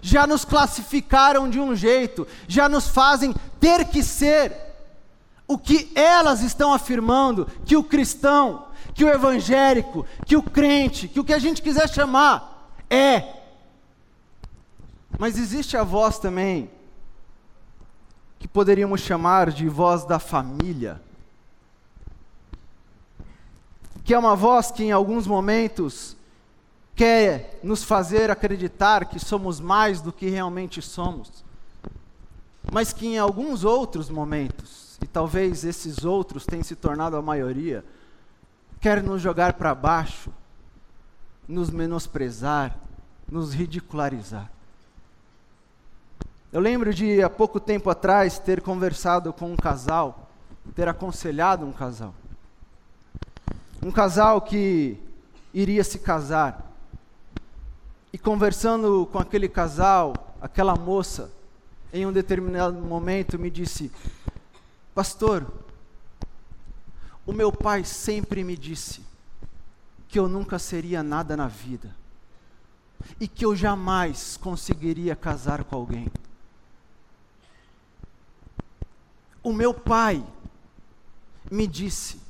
já 0.00 0.26
nos 0.26 0.44
classificaram 0.44 1.48
de 1.48 1.58
um 1.58 1.74
jeito, 1.74 2.26
já 2.46 2.68
nos 2.68 2.88
fazem 2.88 3.34
ter 3.58 3.86
que 3.86 4.02
ser 4.02 4.52
o 5.46 5.58
que 5.58 5.90
elas 5.94 6.42
estão 6.42 6.72
afirmando 6.72 7.48
que 7.64 7.76
o 7.76 7.84
cristão, 7.84 8.66
que 8.94 9.04
o 9.04 9.08
evangélico, 9.08 10.06
que 10.24 10.36
o 10.36 10.42
crente, 10.42 11.08
que 11.08 11.20
o 11.20 11.24
que 11.24 11.34
a 11.34 11.38
gente 11.38 11.60
quiser 11.60 11.88
chamar 11.88 12.70
é. 12.88 13.24
Mas 15.18 15.38
existe 15.38 15.76
a 15.76 15.82
voz 15.82 16.18
também 16.18 16.70
que 18.44 18.48
poderíamos 18.48 19.00
chamar 19.00 19.50
de 19.50 19.66
voz 19.70 20.04
da 20.04 20.18
família, 20.18 21.00
que 24.04 24.12
é 24.12 24.18
uma 24.18 24.36
voz 24.36 24.70
que 24.70 24.84
em 24.84 24.92
alguns 24.92 25.26
momentos 25.26 26.14
quer 26.94 27.58
nos 27.62 27.82
fazer 27.82 28.30
acreditar 28.30 29.06
que 29.06 29.18
somos 29.18 29.60
mais 29.60 30.02
do 30.02 30.12
que 30.12 30.28
realmente 30.28 30.82
somos, 30.82 31.42
mas 32.70 32.92
que 32.92 33.06
em 33.06 33.18
alguns 33.18 33.64
outros 33.64 34.10
momentos, 34.10 34.98
e 35.00 35.06
talvez 35.06 35.64
esses 35.64 36.04
outros 36.04 36.44
tenham 36.44 36.64
se 36.64 36.76
tornado 36.76 37.16
a 37.16 37.22
maioria, 37.22 37.82
quer 38.78 39.02
nos 39.02 39.22
jogar 39.22 39.54
para 39.54 39.74
baixo, 39.74 40.30
nos 41.48 41.70
menosprezar, 41.70 42.76
nos 43.26 43.54
ridicularizar. 43.54 44.52
Eu 46.54 46.60
lembro 46.60 46.94
de 46.94 47.20
há 47.20 47.28
pouco 47.28 47.58
tempo 47.58 47.90
atrás 47.90 48.38
ter 48.38 48.62
conversado 48.62 49.32
com 49.32 49.52
um 49.52 49.56
casal, 49.56 50.30
ter 50.72 50.86
aconselhado 50.86 51.66
um 51.66 51.72
casal. 51.72 52.14
Um 53.82 53.90
casal 53.90 54.40
que 54.40 54.96
iria 55.52 55.82
se 55.82 55.98
casar. 55.98 56.72
E 58.12 58.16
conversando 58.16 59.04
com 59.10 59.18
aquele 59.18 59.48
casal, 59.48 60.36
aquela 60.40 60.76
moça, 60.76 61.28
em 61.92 62.06
um 62.06 62.12
determinado 62.12 62.80
momento 62.80 63.36
me 63.36 63.50
disse: 63.50 63.90
Pastor, 64.94 65.44
o 67.26 67.32
meu 67.32 67.50
pai 67.50 67.82
sempre 67.82 68.44
me 68.44 68.56
disse 68.56 69.04
que 70.06 70.20
eu 70.20 70.28
nunca 70.28 70.60
seria 70.60 71.02
nada 71.02 71.36
na 71.36 71.48
vida 71.48 71.96
e 73.18 73.26
que 73.26 73.44
eu 73.44 73.56
jamais 73.56 74.36
conseguiria 74.36 75.16
casar 75.16 75.64
com 75.64 75.74
alguém. 75.74 76.06
O 79.44 79.52
meu 79.52 79.72
pai 79.72 80.26
me 81.48 81.68
disse 81.68 82.20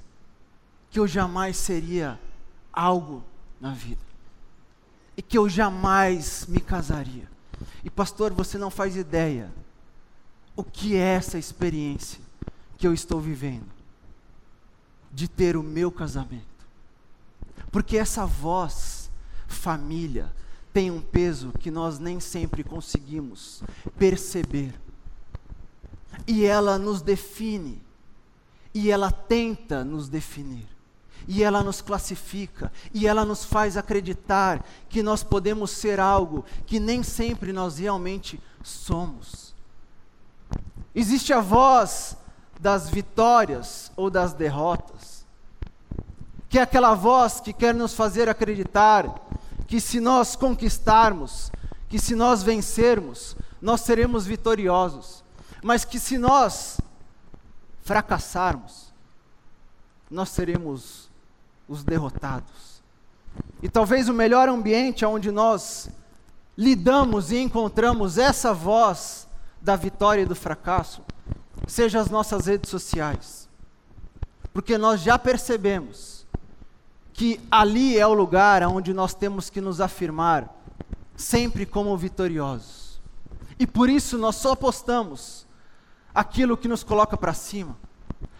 que 0.90 0.98
eu 0.98 1.06
jamais 1.06 1.56
seria 1.56 2.20
algo 2.72 3.24
na 3.58 3.72
vida. 3.72 4.04
e 5.16 5.22
que 5.22 5.38
eu 5.38 5.48
jamais 5.48 6.46
me 6.46 6.60
casaria. 6.60 7.28
E 7.84 7.90
pastor, 7.90 8.32
você 8.32 8.58
não 8.58 8.70
faz 8.70 8.96
ideia 8.96 9.50
o 10.56 10.64
que 10.64 10.96
é 10.96 11.14
essa 11.14 11.38
experiência 11.38 12.20
que 12.76 12.86
eu 12.86 12.92
estou 12.92 13.20
vivendo 13.20 13.66
de 15.12 15.28
ter 15.28 15.56
o 15.56 15.62
meu 15.62 15.90
casamento. 15.92 16.44
Porque 17.70 17.96
essa 17.96 18.26
voz, 18.26 19.10
família, 19.46 20.32
tem 20.72 20.90
um 20.90 21.00
peso 21.00 21.52
que 21.60 21.70
nós 21.70 21.98
nem 21.98 22.18
sempre 22.18 22.64
conseguimos 22.64 23.62
perceber. 23.96 24.74
E 26.26 26.44
ela 26.44 26.78
nos 26.78 27.02
define, 27.02 27.82
e 28.72 28.90
ela 28.90 29.10
tenta 29.10 29.84
nos 29.84 30.08
definir, 30.08 30.66
e 31.26 31.42
ela 31.42 31.62
nos 31.62 31.80
classifica, 31.80 32.72
e 32.92 33.06
ela 33.06 33.24
nos 33.24 33.44
faz 33.44 33.76
acreditar 33.76 34.64
que 34.88 35.02
nós 35.02 35.22
podemos 35.22 35.70
ser 35.70 36.00
algo 36.00 36.44
que 36.66 36.80
nem 36.80 37.02
sempre 37.02 37.52
nós 37.52 37.78
realmente 37.78 38.40
somos. 38.62 39.54
Existe 40.94 41.32
a 41.32 41.40
voz 41.40 42.16
das 42.60 42.88
vitórias 42.88 43.90
ou 43.96 44.08
das 44.08 44.32
derrotas, 44.32 45.26
que 46.48 46.58
é 46.58 46.62
aquela 46.62 46.94
voz 46.94 47.40
que 47.40 47.52
quer 47.52 47.74
nos 47.74 47.94
fazer 47.94 48.28
acreditar 48.28 49.12
que 49.66 49.80
se 49.80 49.98
nós 49.98 50.36
conquistarmos, 50.36 51.50
que 51.88 51.98
se 51.98 52.14
nós 52.14 52.42
vencermos, 52.42 53.36
nós 53.60 53.80
seremos 53.80 54.24
vitoriosos, 54.24 55.23
mas 55.64 55.82
que 55.82 55.98
se 55.98 56.18
nós 56.18 56.78
fracassarmos, 57.84 58.92
nós 60.10 60.28
seremos 60.28 61.08
os 61.66 61.82
derrotados. 61.82 62.82
E 63.62 63.68
talvez 63.70 64.06
o 64.10 64.12
melhor 64.12 64.46
ambiente 64.46 65.06
onde 65.06 65.32
nós 65.32 65.88
lidamos 66.54 67.32
e 67.32 67.38
encontramos 67.38 68.18
essa 68.18 68.52
voz 68.52 69.26
da 69.58 69.74
vitória 69.74 70.20
e 70.20 70.26
do 70.26 70.36
fracasso 70.36 71.00
seja 71.66 71.98
as 71.98 72.10
nossas 72.10 72.44
redes 72.44 72.68
sociais. 72.68 73.48
Porque 74.52 74.76
nós 74.76 75.00
já 75.00 75.18
percebemos 75.18 76.26
que 77.14 77.40
ali 77.50 77.98
é 77.98 78.06
o 78.06 78.12
lugar 78.12 78.62
onde 78.64 78.92
nós 78.92 79.14
temos 79.14 79.48
que 79.48 79.62
nos 79.62 79.80
afirmar 79.80 80.54
sempre 81.16 81.64
como 81.64 81.96
vitoriosos. 81.96 83.00
E 83.58 83.66
por 83.66 83.88
isso 83.88 84.18
nós 84.18 84.36
só 84.36 84.54
postamos 84.54 85.43
aquilo 86.14 86.56
que 86.56 86.68
nos 86.68 86.84
coloca 86.84 87.16
para 87.16 87.34
cima. 87.34 87.76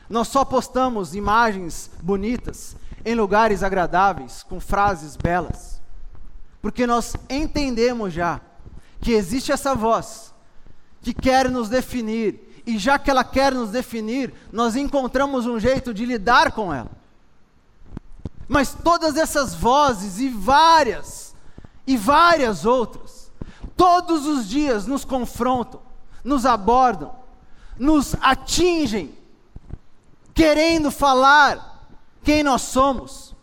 Nós 0.09 0.29
só 0.29 0.45
postamos 0.45 1.15
imagens 1.15 1.91
bonitas 2.03 2.77
em 3.05 3.15
lugares 3.15 3.63
agradáveis, 3.63 4.43
com 4.43 4.61
frases 4.61 5.17
belas. 5.17 5.83
Porque 6.63 6.87
nós 6.87 7.17
entendemos 7.29 8.13
já 8.13 8.41
que 9.01 9.13
existe 9.13 9.53
essa 9.53 9.75
voz 9.75 10.33
que 11.03 11.13
quer 11.13 11.51
nos 11.51 11.69
definir, 11.69 12.63
e 12.67 12.79
já 12.79 12.99
que 12.99 13.11
ela 13.11 13.23
quer 13.23 13.53
nos 13.53 13.71
definir, 13.71 14.33
nós 14.51 14.75
encontramos 14.75 15.45
um 15.45 15.61
jeito 15.61 15.93
de 15.93 16.07
lidar 16.07 16.53
com 16.53 16.73
ela. 16.73 16.91
Mas 18.49 18.75
todas 18.75 19.17
essas 19.17 19.55
vozes 19.55 20.19
e 20.19 20.29
várias, 20.29 21.35
e 21.87 21.97
várias 21.97 22.65
outras, 22.65 23.31
todos 23.77 24.27
os 24.27 24.49
dias 24.49 24.87
nos 24.87 25.05
confrontam, 25.05 25.83
nos 26.23 26.47
abordam, 26.47 27.24
nos 27.79 28.15
atingem, 28.21 29.15
querendo 30.33 30.91
falar 30.91 31.89
quem 32.23 32.43
nós 32.43 32.63
somos. 32.63 33.35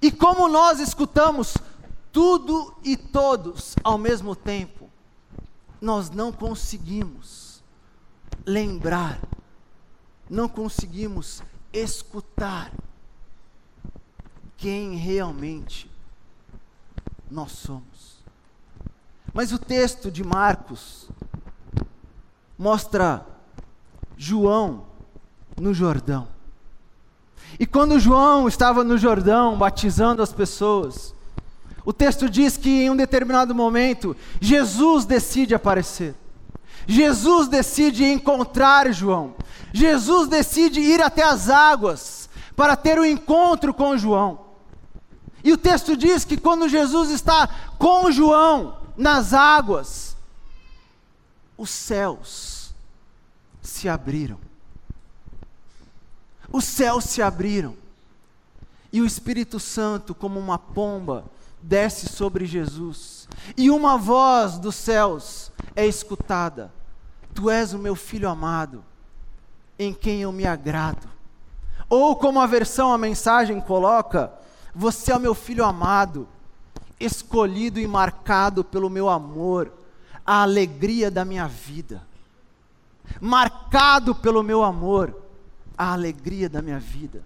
E 0.00 0.10
como 0.10 0.48
nós 0.48 0.80
escutamos 0.80 1.54
tudo 2.12 2.74
e 2.82 2.96
todos 2.96 3.74
ao 3.84 3.98
mesmo 3.98 4.34
tempo, 4.34 4.88
nós 5.80 6.10
não 6.10 6.32
conseguimos 6.32 7.62
lembrar, 8.44 9.20
não 10.28 10.48
conseguimos 10.48 11.42
escutar 11.72 12.72
quem 14.56 14.96
realmente 14.96 15.90
nós 17.30 17.52
somos. 17.52 18.18
Mas 19.32 19.52
o 19.52 19.58
texto 19.58 20.10
de 20.10 20.24
Marcos 20.24 21.08
mostra 22.60 23.26
João 24.18 24.82
no 25.58 25.72
Jordão. 25.72 26.28
E 27.58 27.64
quando 27.64 27.98
João 27.98 28.46
estava 28.46 28.84
no 28.84 28.98
Jordão 28.98 29.56
batizando 29.56 30.20
as 30.20 30.30
pessoas, 30.30 31.14
o 31.86 31.92
texto 31.94 32.28
diz 32.28 32.58
que 32.58 32.82
em 32.82 32.90
um 32.90 32.96
determinado 32.96 33.54
momento, 33.54 34.14
Jesus 34.38 35.06
decide 35.06 35.54
aparecer. 35.54 36.14
Jesus 36.86 37.48
decide 37.48 38.04
encontrar 38.04 38.92
João. 38.92 39.34
Jesus 39.72 40.28
decide 40.28 40.80
ir 40.80 41.00
até 41.00 41.22
as 41.22 41.48
águas 41.48 42.28
para 42.54 42.76
ter 42.76 42.98
o 42.98 43.02
um 43.02 43.06
encontro 43.06 43.72
com 43.72 43.96
João. 43.96 44.38
E 45.42 45.50
o 45.50 45.56
texto 45.56 45.96
diz 45.96 46.26
que 46.26 46.36
quando 46.36 46.68
Jesus 46.68 47.08
está 47.08 47.48
com 47.78 48.12
João 48.12 48.76
nas 48.98 49.32
águas, 49.32 50.09
os 51.60 51.68
céus 51.68 52.74
se 53.60 53.86
abriram. 53.86 54.38
Os 56.50 56.64
céus 56.64 57.04
se 57.04 57.20
abriram. 57.20 57.76
E 58.90 58.98
o 59.02 59.04
Espírito 59.04 59.60
Santo, 59.60 60.14
como 60.14 60.40
uma 60.40 60.58
pomba, 60.58 61.26
desce 61.60 62.08
sobre 62.08 62.46
Jesus, 62.46 63.28
e 63.58 63.70
uma 63.70 63.98
voz 63.98 64.58
dos 64.58 64.74
céus 64.74 65.52
é 65.76 65.86
escutada: 65.86 66.72
Tu 67.34 67.50
és 67.50 67.74
o 67.74 67.78
meu 67.78 67.94
filho 67.94 68.30
amado, 68.30 68.82
em 69.78 69.92
quem 69.92 70.22
eu 70.22 70.32
me 70.32 70.46
agrado. 70.46 71.10
Ou 71.90 72.16
como 72.16 72.40
a 72.40 72.46
versão, 72.46 72.90
a 72.90 72.96
mensagem 72.96 73.60
coloca: 73.60 74.32
Você 74.74 75.12
é 75.12 75.16
o 75.16 75.20
meu 75.20 75.34
filho 75.34 75.62
amado, 75.62 76.26
escolhido 76.98 77.78
e 77.78 77.86
marcado 77.86 78.64
pelo 78.64 78.88
meu 78.88 79.10
amor, 79.10 79.70
a 80.30 80.42
alegria 80.42 81.10
da 81.10 81.24
minha 81.24 81.48
vida. 81.48 82.06
Marcado 83.20 84.14
pelo 84.14 84.44
meu 84.44 84.62
amor, 84.62 85.24
a 85.76 85.92
alegria 85.92 86.48
da 86.48 86.62
minha 86.62 86.78
vida. 86.78 87.24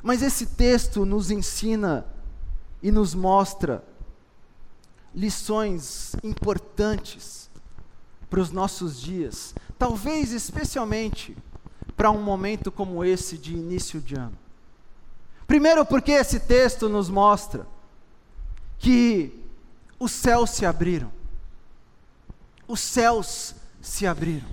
Mas 0.00 0.22
esse 0.22 0.46
texto 0.46 1.04
nos 1.04 1.28
ensina 1.28 2.06
e 2.80 2.92
nos 2.92 3.16
mostra 3.16 3.82
lições 5.12 6.14
importantes 6.22 7.50
para 8.30 8.38
os 8.38 8.52
nossos 8.52 9.00
dias, 9.00 9.52
talvez 9.76 10.30
especialmente 10.30 11.36
para 11.96 12.12
um 12.12 12.22
momento 12.22 12.70
como 12.70 13.04
esse 13.04 13.36
de 13.36 13.54
início 13.54 14.00
de 14.00 14.14
ano. 14.14 14.38
Primeiro, 15.48 15.84
porque 15.84 16.12
esse 16.12 16.38
texto 16.38 16.88
nos 16.88 17.10
mostra 17.10 17.66
que 18.78 19.44
os 19.98 20.12
céus 20.12 20.50
se 20.50 20.64
abriram. 20.64 21.21
Os 22.66 22.80
céus 22.80 23.54
se 23.80 24.06
abriram. 24.06 24.48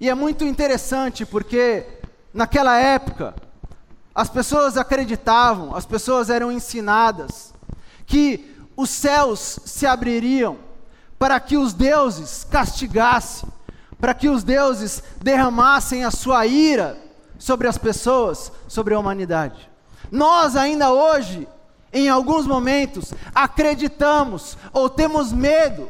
E 0.00 0.08
é 0.08 0.14
muito 0.14 0.44
interessante 0.44 1.24
porque 1.24 1.86
naquela 2.34 2.76
época 2.78 3.34
as 4.14 4.28
pessoas 4.28 4.76
acreditavam, 4.76 5.74
as 5.74 5.86
pessoas 5.86 6.28
eram 6.28 6.50
ensinadas 6.50 7.54
que 8.06 8.56
os 8.76 8.90
céus 8.90 9.58
se 9.64 9.86
abririam 9.86 10.58
para 11.18 11.38
que 11.38 11.56
os 11.56 11.72
deuses 11.72 12.44
castigassem, 12.44 13.48
para 14.00 14.12
que 14.12 14.28
os 14.28 14.42
deuses 14.42 15.02
derramassem 15.20 16.04
a 16.04 16.10
sua 16.10 16.46
ira 16.46 16.98
sobre 17.38 17.68
as 17.68 17.78
pessoas, 17.78 18.50
sobre 18.66 18.94
a 18.94 18.98
humanidade. 18.98 19.70
Nós 20.10 20.56
ainda 20.56 20.92
hoje, 20.92 21.46
em 21.92 22.08
alguns 22.08 22.46
momentos, 22.46 23.14
acreditamos 23.34 24.58
ou 24.72 24.88
temos 24.90 25.32
medo 25.32 25.88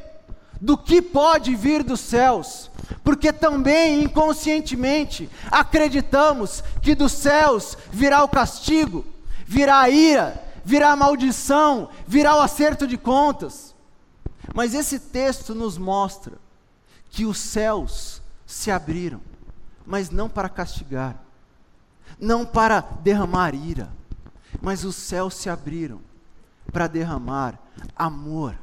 do 0.63 0.79
que 0.79 1.03
pode 1.03 1.57
vir 1.57 1.83
dos 1.83 1.99
céus, 1.99 2.71
porque 3.03 3.33
também 3.33 4.05
inconscientemente 4.05 5.29
acreditamos 5.51 6.63
que 6.81 6.95
dos 6.95 7.11
céus 7.11 7.77
virá 7.91 8.23
o 8.23 8.29
castigo, 8.29 9.05
virá 9.45 9.81
a 9.81 9.91
ira, 9.91 10.41
virá 10.65 10.93
a 10.93 10.97
maldição, 10.97 11.89
virá 12.07 12.37
o 12.37 12.41
acerto 12.41 12.87
de 12.87 12.97
contas. 12.97 13.75
Mas 14.55 14.73
esse 14.73 15.01
texto 15.01 15.53
nos 15.53 15.77
mostra 15.77 16.35
que 17.11 17.27
os 17.27 17.39
céus 17.39 18.23
se 18.47 18.71
abriram, 18.71 19.21
mas 19.85 20.11
não 20.11 20.29
para 20.29 20.49
castigar, 20.49 21.21
não 22.21 22.47
para 22.47 22.81
derramar 23.03 23.53
ira, 23.53 23.91
mas 24.61 24.85
os 24.85 24.95
céus 24.95 25.35
se 25.35 25.51
abriram 25.51 26.01
para 26.73 26.87
derramar 26.87 27.59
amor 27.97 28.62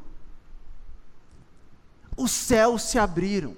os 2.20 2.32
céus 2.32 2.84
se 2.84 3.00
abriram 3.00 3.56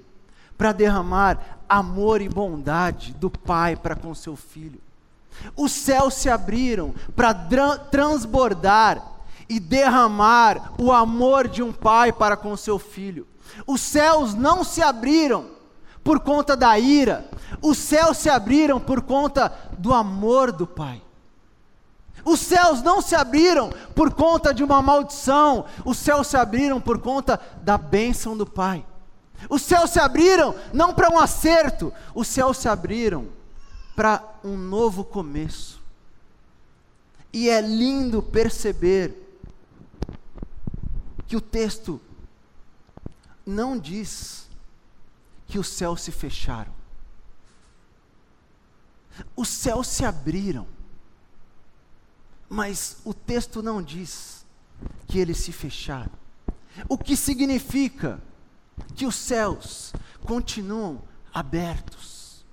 para 0.56 0.72
derramar 0.72 1.58
amor 1.68 2.22
e 2.22 2.28
bondade 2.28 3.12
do 3.14 3.28
Pai 3.28 3.74
para 3.74 3.96
com 3.96 4.14
seu 4.14 4.36
filho. 4.36 4.80
Os 5.56 5.72
céus 5.72 6.14
se 6.14 6.28
abriram 6.28 6.94
para 7.16 7.34
transbordar 7.90 9.02
e 9.48 9.58
derramar 9.58 10.72
o 10.78 10.92
amor 10.92 11.48
de 11.48 11.62
um 11.62 11.72
pai 11.72 12.12
para 12.12 12.36
com 12.36 12.56
seu 12.56 12.78
filho. 12.78 13.26
Os 13.66 13.80
céus 13.80 14.34
não 14.34 14.62
se 14.62 14.82
abriram 14.82 15.46
por 16.04 16.20
conta 16.20 16.56
da 16.56 16.78
ira, 16.78 17.28
os 17.60 17.78
céus 17.78 18.18
se 18.18 18.28
abriram 18.28 18.78
por 18.80 19.02
conta 19.02 19.52
do 19.78 19.92
amor 19.92 20.52
do 20.52 20.66
Pai. 20.66 21.02
Os 22.24 22.40
céus 22.40 22.82
não 22.82 23.00
se 23.00 23.14
abriram 23.14 23.70
por 23.94 24.12
conta 24.14 24.54
de 24.54 24.62
uma 24.62 24.80
maldição, 24.80 25.64
os 25.84 25.98
céus 25.98 26.28
se 26.28 26.36
abriram 26.36 26.80
por 26.80 27.00
conta 27.00 27.40
da 27.62 27.76
bênção 27.76 28.36
do 28.36 28.46
Pai. 28.46 28.84
Os 29.48 29.62
céus 29.62 29.90
se 29.90 29.98
abriram 29.98 30.54
não 30.72 30.94
para 30.94 31.10
um 31.10 31.18
acerto, 31.18 31.92
os 32.14 32.28
céus 32.28 32.58
se 32.58 32.68
abriram 32.68 33.26
para 33.96 34.22
um 34.44 34.56
novo 34.56 35.04
começo. 35.04 35.80
E 37.32 37.48
é 37.48 37.60
lindo 37.60 38.22
perceber 38.22 39.18
que 41.26 41.36
o 41.36 41.40
texto 41.40 42.00
não 43.44 43.78
diz 43.78 44.46
que 45.46 45.58
os 45.58 45.68
céus 45.68 46.02
se 46.02 46.12
fecharam. 46.12 46.72
Os 49.36 49.48
céus 49.48 49.88
se 49.88 50.04
abriram, 50.04 50.66
mas 52.52 52.98
o 53.02 53.14
texto 53.14 53.62
não 53.62 53.80
diz 53.80 54.44
que 55.08 55.18
eles 55.18 55.38
se 55.38 55.50
fecharam. 55.52 56.10
O 56.86 56.98
que 56.98 57.16
significa 57.16 58.20
que 58.94 59.06
os 59.06 59.14
céus 59.14 59.94
continuam 60.22 61.00
abertos. 61.32 62.44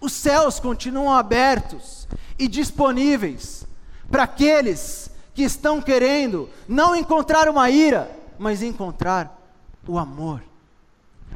Os 0.00 0.14
céus 0.14 0.58
continuam 0.58 1.12
abertos 1.12 2.08
e 2.38 2.48
disponíveis 2.48 3.66
para 4.10 4.22
aqueles 4.22 5.10
que 5.34 5.42
estão 5.42 5.82
querendo 5.82 6.48
não 6.66 6.96
encontrar 6.96 7.50
uma 7.50 7.68
ira, 7.68 8.10
mas 8.38 8.62
encontrar 8.62 9.38
o 9.86 9.98
amor. 9.98 10.42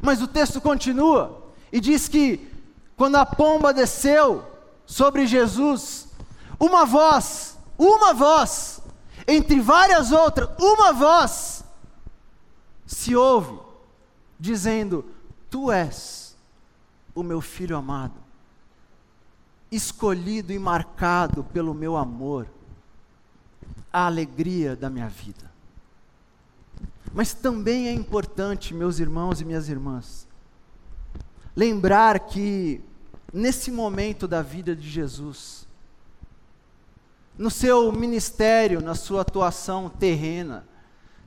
Mas 0.01 0.19
o 0.19 0.27
texto 0.27 0.59
continua 0.59 1.43
e 1.71 1.79
diz 1.79 2.07
que 2.07 2.51
quando 2.97 3.17
a 3.17 3.25
pomba 3.25 3.71
desceu 3.71 4.43
sobre 4.83 5.27
Jesus, 5.27 6.07
uma 6.59 6.85
voz, 6.85 7.57
uma 7.77 8.13
voz, 8.13 8.81
entre 9.27 9.59
várias 9.59 10.11
outras, 10.11 10.49
uma 10.59 10.93
voz 10.93 11.63
se 12.85 13.15
ouve 13.15 13.59
dizendo: 14.39 15.05
Tu 15.49 15.71
és 15.71 16.35
o 17.13 17.23
meu 17.23 17.41
filho 17.41 17.75
amado, 17.77 18.19
escolhido 19.71 20.51
e 20.51 20.59
marcado 20.59 21.43
pelo 21.43 21.73
meu 21.73 21.95
amor, 21.95 22.47
a 23.91 24.05
alegria 24.05 24.75
da 24.75 24.89
minha 24.89 25.07
vida. 25.07 25.51
Mas 27.13 27.33
também 27.33 27.87
é 27.87 27.93
importante, 27.93 28.73
meus 28.73 28.99
irmãos 28.99 29.39
e 29.39 29.45
minhas 29.45 29.69
irmãs, 29.69 30.27
lembrar 31.55 32.19
que 32.19 32.81
nesse 33.33 33.71
momento 33.71 34.27
da 34.27 34.41
vida 34.41 34.75
de 34.75 34.89
Jesus, 34.89 35.64
no 37.37 37.49
seu 37.49 37.91
ministério, 37.91 38.81
na 38.81 38.95
sua 38.95 39.21
atuação 39.21 39.89
terrena, 39.89 40.65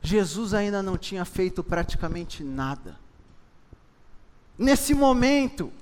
Jesus 0.01 0.55
ainda 0.55 0.83
não 0.83 0.97
tinha 0.97 1.25
feito 1.25 1.63
praticamente 1.63 2.43
nada. 2.43 2.97
Nesse 4.59 4.95
momento, 4.95 5.73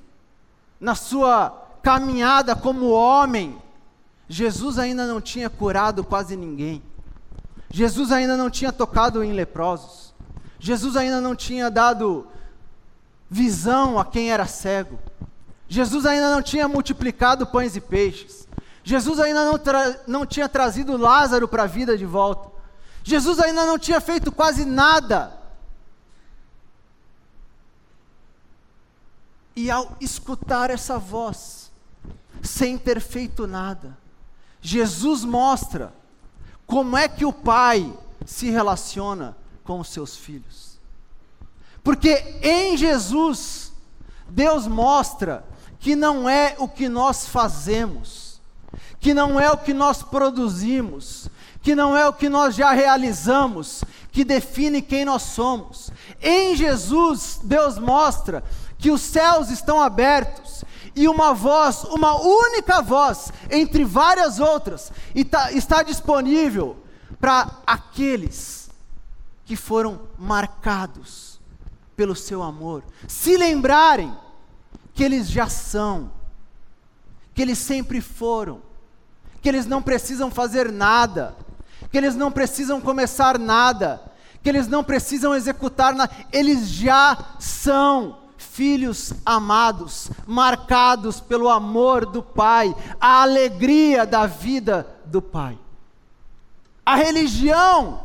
na 0.81 0.95
sua 0.95 1.51
caminhada 1.83 2.57
como 2.57 2.91
homem, 2.91 3.57
Jesus 4.29 4.79
ainda 4.79 5.07
não 5.07 5.21
tinha 5.21 5.49
curado 5.49 6.03
quase 6.03 6.37
ninguém. 6.37 6.83
Jesus 7.71 8.11
ainda 8.11 8.37
não 8.37 8.51
tinha 8.51 8.73
tocado 8.73 9.23
em 9.23 9.33
leprosos. 9.33 10.15
Jesus 10.59 10.97
ainda 10.97 11.21
não 11.21 11.37
tinha 11.37 11.71
dado 11.71 12.27
visão 13.31 13.99
a 13.99 14.05
quem 14.05 14.33
era 14.33 14.47
cego. 14.47 14.99
Jesus 15.69 16.07
ainda 16.07 16.31
não 16.31 16.43
tinha 16.43 16.67
multiplicado 16.69 17.47
pães 17.47 17.77
e 17.77 17.81
peixes. 17.81 18.46
Jesus 18.87 19.18
ainda 19.18 19.44
não, 19.44 19.61
não 20.07 20.25
tinha 20.25 20.49
trazido 20.49 20.96
Lázaro 20.96 21.49
para 21.49 21.64
a 21.64 21.66
vida 21.66 21.99
de 21.99 22.07
volta. 22.07 22.53
Jesus 23.03 23.40
ainda 23.40 23.66
não 23.66 23.77
tinha 23.81 24.01
feito 24.01 24.31
quase 24.31 24.64
nada. 24.64 25.37
E 29.57 29.68
ao 29.72 29.96
escutar 30.01 30.70
essa 30.70 31.01
voz, 31.01 31.72
sem 32.44 32.79
ter 32.79 33.01
feito 33.01 33.44
nada, 33.44 33.99
Jesus 34.61 35.25
mostra 35.25 35.92
como 36.64 36.96
é 36.96 37.09
que 37.09 37.25
o 37.25 37.33
pai 37.33 37.92
se 38.25 38.51
relaciona 38.51 39.37
com 39.64 39.81
os 39.81 39.88
seus 39.88 40.16
filhos. 40.16 40.79
Porque 41.83 42.38
em 42.40 42.77
Jesus, 42.77 43.72
Deus 44.29 44.68
mostra 44.68 45.44
que 45.81 45.96
não 45.96 46.29
é 46.29 46.55
o 46.57 46.68
que 46.68 46.88
nós 46.88 47.27
fazemos, 47.27 48.26
que 49.07 49.14
não 49.14 49.38
é 49.38 49.49
o 49.49 49.57
que 49.57 49.73
nós 49.73 50.03
produzimos, 50.03 51.29
que 51.62 51.77
não 51.77 51.97
é 51.97 52.09
o 52.09 52.12
que 52.12 52.29
nós 52.29 52.57
já 52.57 52.73
realizamos, 52.73 53.85
que 54.11 54.25
define 54.25 54.83
quem 54.83 55.05
nós 55.05 55.23
somos. 55.23 55.92
Em 56.21 56.57
Jesus, 56.57 57.38
Deus 57.45 57.79
mostra 57.79 58.42
que 58.77 58.90
os 58.90 59.01
céus 59.01 59.49
estão 59.49 59.81
abertos 59.81 60.64
e 60.97 61.07
uma 61.07 61.33
voz, 61.33 61.85
uma 61.85 62.21
única 62.21 62.83
voz, 62.83 63.33
entre 63.49 63.85
várias 63.85 64.40
outras, 64.40 64.90
está, 65.14 65.53
está 65.53 65.85
disponível 65.85 66.77
para 67.21 67.59
aqueles 67.64 68.69
que 69.45 69.55
foram 69.55 70.01
marcados 70.19 71.38
pelo 71.95 72.16
seu 72.16 72.42
amor, 72.42 72.83
se 73.07 73.37
lembrarem 73.37 74.12
que 74.92 75.05
eles 75.05 75.29
já 75.31 75.49
são, 75.49 76.11
que 77.33 77.40
eles 77.40 77.59
sempre 77.59 78.01
foram, 78.01 78.66
que 79.47 79.51
eles 79.51 79.67
não 79.67 79.81
precisam 79.81 80.29
fazer 80.29 80.73
nada, 80.73 81.37
que 81.93 81.97
eles 81.97 82.17
não 82.17 82.33
precisam 82.33 82.81
começar 82.81 83.39
nada, 83.39 84.03
que 84.43 84.49
eles 84.49 84.67
não 84.67 84.83
precisam 84.83 85.37
executar 85.37 85.95
nada, 85.95 86.11
eles 86.33 86.69
já 86.69 87.17
são 87.39 88.19
filhos 88.37 89.13
amados, 89.25 90.11
marcados 90.27 91.21
pelo 91.21 91.49
amor 91.49 92.07
do 92.07 92.25
Pai, 92.25 92.75
a 93.01 93.23
alegria 93.23 94.05
da 94.05 94.27
vida 94.27 94.85
do 95.05 95.23
Pai. 95.23 95.57
A 96.85 96.97
religião 96.97 98.01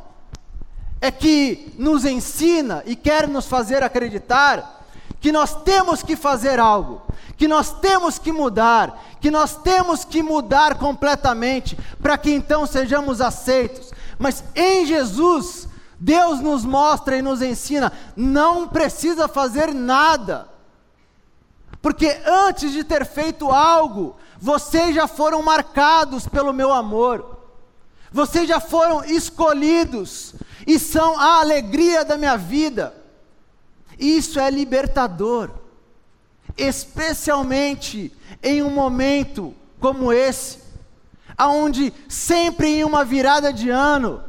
é 1.02 1.10
que 1.10 1.74
nos 1.76 2.06
ensina 2.06 2.84
e 2.86 2.96
quer 2.96 3.28
nos 3.28 3.48
fazer 3.48 3.82
acreditar 3.82 4.86
que 5.20 5.32
nós 5.32 5.56
temos 5.64 6.04
que 6.04 6.16
fazer 6.16 6.60
algo, 6.60 7.02
que 7.42 7.48
nós 7.48 7.72
temos 7.72 8.20
que 8.20 8.32
mudar, 8.32 9.04
que 9.20 9.32
nós 9.32 9.56
temos 9.56 10.06
que 10.06 10.22
mudar 10.22 10.78
completamente 10.78 11.76
para 12.00 12.16
que 12.16 12.30
então 12.30 12.68
sejamos 12.68 13.20
aceitos. 13.20 13.92
Mas 14.20 14.44
em 14.54 14.86
Jesus 14.86 15.68
Deus 16.00 16.40
nos 16.40 16.64
mostra 16.64 17.18
e 17.18 17.22
nos 17.24 17.42
ensina, 17.42 17.92
não 18.16 18.68
precisa 18.68 19.28
fazer 19.28 19.74
nada. 19.74 20.50
Porque 21.82 22.16
antes 22.28 22.74
de 22.74 22.84
ter 22.84 23.08
feito 23.08 23.50
algo, 23.50 24.18
vocês 24.40 24.94
já 24.94 25.08
foram 25.08 25.42
marcados 25.42 26.28
pelo 26.28 26.54
meu 26.54 26.72
amor. 26.72 27.40
Vocês 28.12 28.48
já 28.48 28.60
foram 28.60 29.04
escolhidos 29.04 30.36
e 30.68 30.78
são 30.78 31.20
a 31.20 31.40
alegria 31.40 32.06
da 32.06 32.20
minha 32.20 32.38
vida. 32.38 32.94
Isso 33.98 34.40
é 34.40 34.48
libertador, 34.52 35.50
especialmente 36.58 38.12
em 38.42 38.62
um 38.62 38.70
momento 38.70 39.54
como 39.80 40.14
esse, 40.14 40.60
aonde 41.38 41.94
sempre 42.08 42.68
em 42.68 42.84
uma 42.84 43.04
virada 43.04 43.52
de 43.52 43.70
ano 43.70 44.24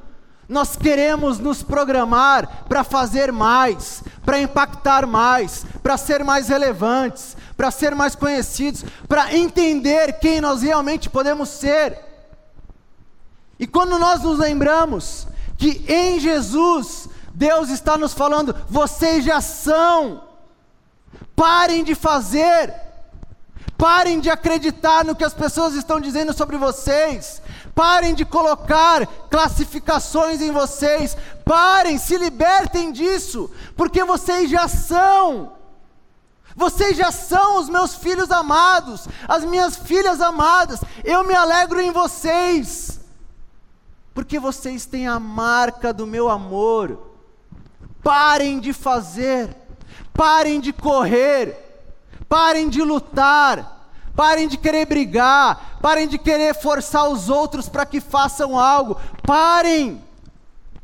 nós 0.49 0.77
queremos 0.77 1.39
nos 1.39 1.63
programar 1.63 2.65
para 2.69 2.85
fazer 2.85 3.33
mais, 3.33 4.03
para 4.25 4.39
impactar 4.39 5.07
mais, 5.07 5.65
para 5.83 5.97
ser 5.97 6.23
mais 6.23 6.49
relevantes, 6.49 7.37
para 7.57 7.71
ser 7.71 7.95
mais 7.95 8.15
conhecidos, 8.15 8.85
para 9.09 9.35
entender 9.35 10.19
quem 10.19 10.41
nós 10.41 10.61
realmente 10.61 11.09
podemos 11.09 11.49
ser. 11.49 11.99
E 13.59 13.67
quando 13.67 13.99
nós 13.99 14.23
nos 14.23 14.39
lembramos 14.39 15.27
que 15.57 15.85
em 15.89 16.21
Jesus 16.21 17.09
Deus 17.33 17.71
está 17.71 17.97
nos 17.97 18.13
falando, 18.13 18.55
vocês 18.69 19.25
já 19.25 19.41
são, 19.41 20.23
parem 21.43 21.83
de 21.83 21.97
fazer, 21.97 22.73
parem 23.77 24.21
de 24.21 24.31
acreditar 24.31 25.05
no 25.05 25.17
que 25.17 25.25
as 25.25 25.35
pessoas 25.35 25.75
estão 25.75 26.01
dizendo 26.01 26.33
sobre 26.33 26.57
vocês, 26.57 27.43
Parem 27.75 28.15
de 28.15 28.25
colocar 28.25 29.07
classificações 29.31 30.43
em 30.43 30.51
vocês. 30.51 31.17
Parem, 31.45 31.97
se 31.97 32.19
libertem 32.19 32.93
disso, 32.93 33.51
porque 33.77 34.05
vocês 34.05 34.51
já 34.51 34.69
são. 34.69 35.55
Vocês 36.55 36.99
já 36.99 37.11
são 37.11 37.59
os 37.59 37.71
meus 37.71 37.95
filhos 37.95 38.31
amados, 38.31 39.09
as 39.27 39.43
minhas 39.43 39.77
filhas 39.77 40.21
amadas. 40.21 40.81
Eu 41.03 41.25
me 41.25 41.35
alegro 41.35 41.81
em 41.81 41.91
vocês. 41.91 43.01
porque 44.15 44.39
vocês 44.39 44.85
têm 44.85 45.09
a 45.09 45.19
marca 45.19 45.91
do 45.91 46.07
meu 46.07 46.29
amor. 46.29 47.11
Parem 48.03 48.61
de 48.61 48.75
fazer, 48.75 49.57
parem 50.23 50.61
de 50.61 50.73
correr, 50.73 51.59
parem 52.29 52.69
de 52.69 52.81
lutar, 52.81 53.91
parem 54.15 54.47
de 54.47 54.57
querer 54.57 54.87
brigar, 54.87 55.81
parem 55.83 56.07
de 56.07 56.17
querer 56.17 56.55
forçar 56.55 57.09
os 57.09 57.29
outros 57.29 57.69
para 57.69 57.85
que 57.85 58.01
façam 58.01 58.57
algo. 58.57 59.01
Parem, 59.27 60.01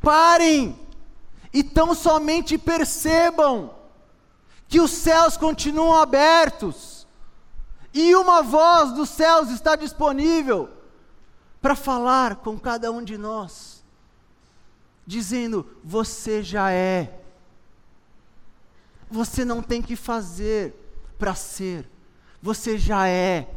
parem, 0.01 0.77
e 1.53 1.63
tão 1.63 1.95
somente 1.95 2.59
percebam 2.59 3.71
que 4.67 4.81
os 4.81 4.91
céus 4.91 5.37
continuam 5.37 5.95
abertos. 5.95 7.07
E 7.95 8.17
uma 8.17 8.43
voz 8.43 8.91
dos 8.91 9.09
céus 9.09 9.51
está 9.51 9.77
disponível 9.77 10.69
para 11.63 11.77
falar 11.77 12.35
com 12.35 12.59
cada 12.59 12.91
um 12.91 13.05
de 13.05 13.17
nós, 13.17 13.85
dizendo: 15.07 15.65
Você 15.85 16.43
já 16.43 16.73
é. 16.73 17.19
Você 19.11 19.45
não 19.45 19.63
tem 19.63 19.81
que 19.81 19.97
fazer 19.97 20.75
para 21.19 21.35
ser, 21.35 21.89
você 22.41 22.79
já 22.79 23.09
é, 23.09 23.49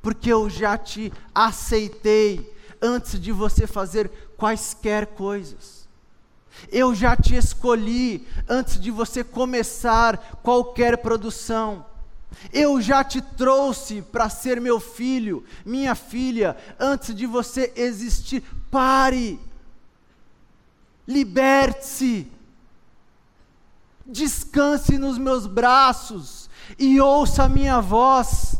porque 0.00 0.32
eu 0.32 0.48
já 0.48 0.78
te 0.78 1.12
aceitei 1.34 2.54
antes 2.80 3.20
de 3.20 3.32
você 3.32 3.66
fazer 3.66 4.10
quaisquer 4.36 5.06
coisas. 5.06 5.88
Eu 6.70 6.94
já 6.94 7.16
te 7.16 7.34
escolhi 7.34 8.26
antes 8.48 8.80
de 8.80 8.90
você 8.90 9.24
começar 9.24 10.40
qualquer 10.42 10.98
produção. 10.98 11.86
Eu 12.52 12.80
já 12.80 13.02
te 13.02 13.20
trouxe 13.20 14.02
para 14.02 14.28
ser 14.28 14.60
meu 14.60 14.78
filho, 14.78 15.44
minha 15.64 15.94
filha, 15.94 16.56
antes 16.78 17.14
de 17.14 17.26
você 17.26 17.72
existir. 17.76 18.42
Pare, 18.70 19.38
liberte-se, 21.06 22.30
descanse 24.10 24.98
nos 24.98 25.16
meus 25.18 25.46
braços 25.46 26.50
e 26.78 27.00
ouça 27.00 27.44
a 27.44 27.48
minha 27.48 27.80
voz. 27.80 28.56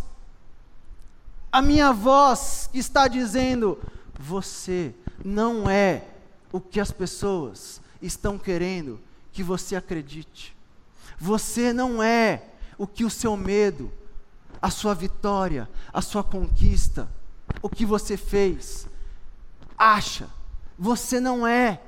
A 1.53 1.61
minha 1.61 1.93
voz 1.93 2.69
que 2.71 2.79
está 2.79 3.09
dizendo: 3.09 3.79
você 4.19 4.95
não 5.25 5.69
é 5.69 6.05
o 6.53 6.61
que 6.61 6.81
as 6.81 6.91
pessoas 6.91 7.81
estão 8.01 8.39
querendo 8.39 9.01
que 9.33 9.43
você 9.43 9.77
acredite. 9.77 10.57
Você 11.19 11.73
não 11.73 12.03
é 12.03 12.43
o 12.79 12.87
que 12.87 13.05
o 13.05 13.11
seu 13.11 13.37
medo, 13.37 13.93
a 14.61 14.71
sua 14.71 14.95
vitória, 14.95 15.69
a 15.93 16.01
sua 16.01 16.25
conquista, 16.25 17.09
o 17.61 17.69
que 17.69 17.85
você 17.85 18.17
fez, 18.17 18.87
acha. 19.77 20.29
Você 20.79 21.21
não 21.21 21.47
é. 21.47 21.81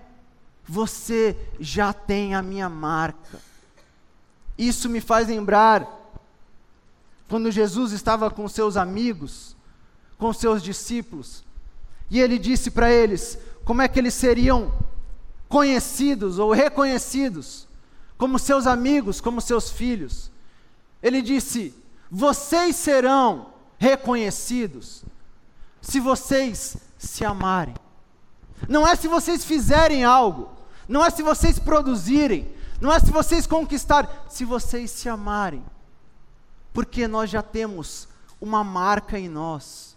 Você 0.64 1.37
já 1.59 1.92
tem 1.92 2.35
a 2.35 2.42
minha 2.42 2.68
marca. 2.68 3.40
Isso 4.57 4.88
me 4.88 5.01
faz 5.01 5.29
lembrar 5.29 5.88
quando 7.29 7.51
Jesus 7.51 7.93
estava 7.93 8.31
com 8.31 8.47
seus 8.49 8.77
amigos, 8.77 9.57
com 10.19 10.33
seus 10.33 10.62
discípulos, 10.62 11.43
e 12.11 12.21
ele 12.21 12.38
disse 12.38 12.71
para 12.71 12.93
eles 12.93 13.38
como 13.65 13.81
é 13.81 13.88
que 13.88 13.99
eles 13.99 14.15
seriam 14.15 14.73
conhecidos 15.49 16.38
ou 16.38 16.53
reconhecidos 16.53 17.67
como 18.19 18.38
seus 18.38 18.67
amigos, 18.67 19.21
como 19.21 19.41
seus 19.41 19.71
filhos. 19.71 20.31
Ele 21.03 21.21
disse: 21.21 21.75
Vocês 22.11 22.77
serão 22.77 23.53
reconhecidos 23.79 25.05
se 25.81 25.99
vocês 25.99 26.77
se 26.97 27.25
amarem. 27.25 27.75
Não 28.69 28.87
é 28.87 28.95
se 28.95 29.09
vocês 29.09 29.45
fizerem 29.45 30.05
algo, 30.05 30.49
não 30.88 31.05
é 31.05 31.11
se 31.11 31.23
vocês 31.23 31.59
produzirem, 31.59 32.49
não 32.83 32.92
é 32.92 32.99
se 32.99 33.12
vocês 33.12 33.47
conquistarem, 33.47 34.11
se 34.29 34.45
vocês 34.45 34.90
se 34.90 35.09
amarem. 35.09 35.64
Porque 36.73 37.07
nós 37.07 37.31
já 37.31 37.40
temos 37.40 38.09
uma 38.40 38.64
marca 38.64 39.16
em 39.16 39.29
nós. 39.29 39.97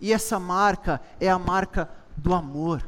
E 0.00 0.12
essa 0.12 0.38
marca 0.38 1.02
é 1.18 1.28
a 1.28 1.36
marca 1.36 1.90
do 2.16 2.32
amor. 2.32 2.84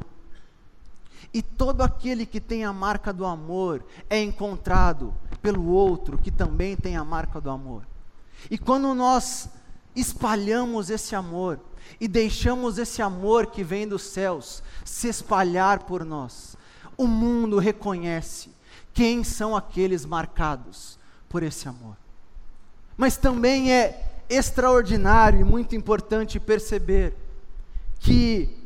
E 1.33 1.41
todo 1.41 1.81
aquele 1.81 2.25
que 2.25 2.39
tem 2.39 2.63
a 2.63 2.71
marca 2.71 3.11
do 3.11 3.25
amor 3.25 3.85
é 4.09 4.21
encontrado 4.21 5.13
pelo 5.41 5.67
outro 5.67 6.17
que 6.17 6.31
também 6.31 6.77
tem 6.77 6.95
a 6.95 7.03
marca 7.03 7.41
do 7.41 7.49
amor. 7.49 7.85
E 8.49 8.57
quando 8.57 8.93
nós 8.93 9.49
espalhamos 9.93 10.89
esse 10.89 11.13
amor 11.13 11.59
e 11.99 12.07
deixamos 12.07 12.77
esse 12.77 13.01
amor 13.01 13.47
que 13.47 13.65
vem 13.65 13.85
dos 13.85 14.03
céus 14.03 14.63
se 14.85 15.09
espalhar 15.09 15.83
por 15.83 16.05
nós, 16.05 16.55
o 16.97 17.05
mundo 17.05 17.59
reconhece 17.59 18.54
quem 18.95 19.25
são 19.25 19.55
aqueles 19.55 20.05
marcados 20.05 20.97
por 21.27 21.43
esse 21.43 21.67
amor. 21.67 21.97
Mas 22.95 23.17
também 23.17 23.71
é 23.71 24.01
extraordinário 24.29 25.41
e 25.41 25.43
muito 25.43 25.75
importante 25.75 26.39
perceber 26.39 27.13
que 27.99 28.57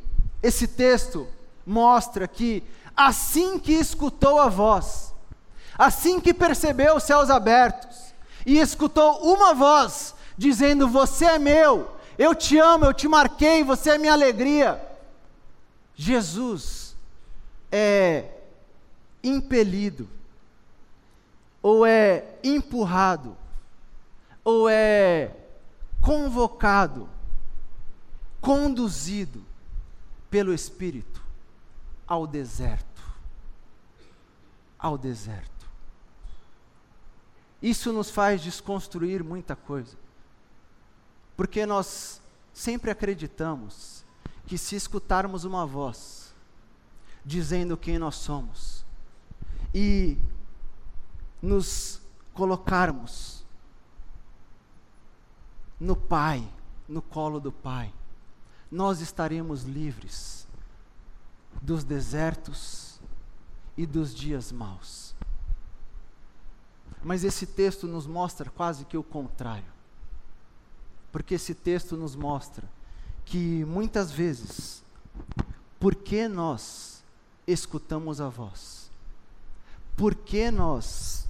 esse 0.42 0.68
texto 0.68 1.28
mostra 1.66 2.28
que, 2.28 2.64
assim 2.96 3.58
que 3.58 3.74
escutou 3.74 4.40
a 4.40 4.48
voz, 4.48 5.14
assim 5.76 6.20
que 6.20 6.34
percebeu 6.34 6.96
os 6.98 7.04
céus 7.04 7.32
abertos, 7.32 8.14
e 8.46 8.60
escutou 8.60 9.34
uma 9.34 9.56
voz 9.56 10.14
dizendo: 10.38 10.88
Você 10.88 11.26
é 11.26 11.40
meu, 11.40 11.92
eu 12.20 12.36
te 12.36 12.58
amo, 12.60 12.86
eu 12.86 12.94
te 12.94 13.08
marquei, 13.08 13.64
você 13.64 13.92
é 13.92 13.98
minha 13.98 14.14
alegria. 14.14 14.80
Jesus 15.96 16.96
é 17.72 18.26
impelido, 19.24 20.08
ou 21.62 21.86
é 21.86 22.38
empurrado, 22.44 23.36
ou 24.44 24.70
é 24.70 25.36
convocado, 26.02 27.10
conduzido 28.40 29.46
pelo 30.30 30.54
Espírito 30.54 31.22
ao 32.08 32.26
deserto. 32.26 33.04
Ao 34.78 34.98
deserto. 34.98 35.70
Isso 37.62 37.92
nos 37.92 38.10
faz 38.10 38.42
desconstruir 38.42 39.24
muita 39.24 39.56
coisa. 39.56 39.98
Porque 41.36 41.66
nós 41.66 42.22
sempre 42.54 42.90
acreditamos 42.90 44.04
que 44.48 44.58
se 44.58 44.76
escutarmos 44.76 45.44
uma 45.44 45.66
voz 45.66 46.34
dizendo 47.24 47.78
quem 47.78 48.00
nós 48.00 48.16
somos 48.16 48.84
e 49.74 50.18
nos 51.42 52.02
colocarmos 52.34 53.46
no 55.80 55.96
Pai, 55.96 56.48
no 56.88 57.02
colo 57.02 57.40
do 57.40 57.52
Pai, 57.52 57.94
nós 58.72 59.00
estaremos 59.02 59.64
livres 59.64 60.48
dos 61.62 61.84
desertos 61.84 63.00
e 63.78 63.86
dos 63.86 64.14
dias 64.14 64.52
maus. 64.52 65.16
Mas 67.02 67.24
esse 67.24 67.46
texto 67.46 67.88
nos 67.88 68.06
mostra 68.06 68.50
quase 68.50 68.84
que 68.86 68.98
o 68.98 69.04
contrário. 69.04 69.72
Porque 71.12 71.36
esse 71.36 71.56
texto 71.56 71.96
nos 71.96 72.16
mostra 72.16 72.70
que 73.26 73.64
muitas 73.66 74.12
vezes, 74.12 74.84
porque 75.80 76.28
nós 76.28 77.04
escutamos 77.48 78.20
a 78.20 78.28
voz, 78.28 78.92
porque 79.96 80.52
nós 80.52 81.29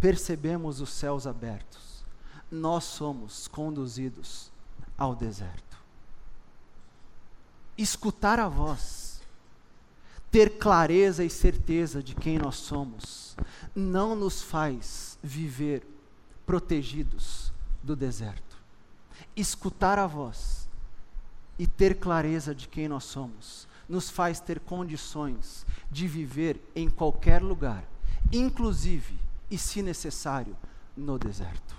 percebemos 0.00 0.80
os 0.80 0.90
céus 0.90 1.26
abertos, 1.26 2.04
nós 2.50 2.84
somos 2.84 3.48
conduzidos 3.48 4.50
ao 4.96 5.14
deserto. 5.14 5.76
Escutar 7.76 8.38
a 8.38 8.48
voz 8.48 9.06
ter 10.36 10.58
clareza 10.58 11.24
e 11.24 11.30
certeza 11.30 12.02
de 12.02 12.14
quem 12.14 12.38
nós 12.38 12.56
somos, 12.56 13.34
não 13.74 14.14
nos 14.14 14.42
faz 14.42 15.18
viver 15.22 15.82
protegidos 16.44 17.50
do 17.82 17.96
deserto. 17.96 18.58
Escutar 19.34 19.98
a 19.98 20.06
voz 20.06 20.68
e 21.58 21.66
ter 21.66 21.98
clareza 21.98 22.54
de 22.54 22.68
quem 22.68 22.86
nós 22.86 23.04
somos, 23.04 23.66
nos 23.88 24.10
faz 24.10 24.38
ter 24.38 24.60
condições 24.60 25.64
de 25.90 26.06
viver 26.06 26.60
em 26.74 26.90
qualquer 26.90 27.42
lugar, 27.42 27.84
inclusive 28.30 29.18
e, 29.50 29.58
se 29.58 29.82
necessário, 29.82 30.56
no 30.96 31.18
deserto. 31.18 31.76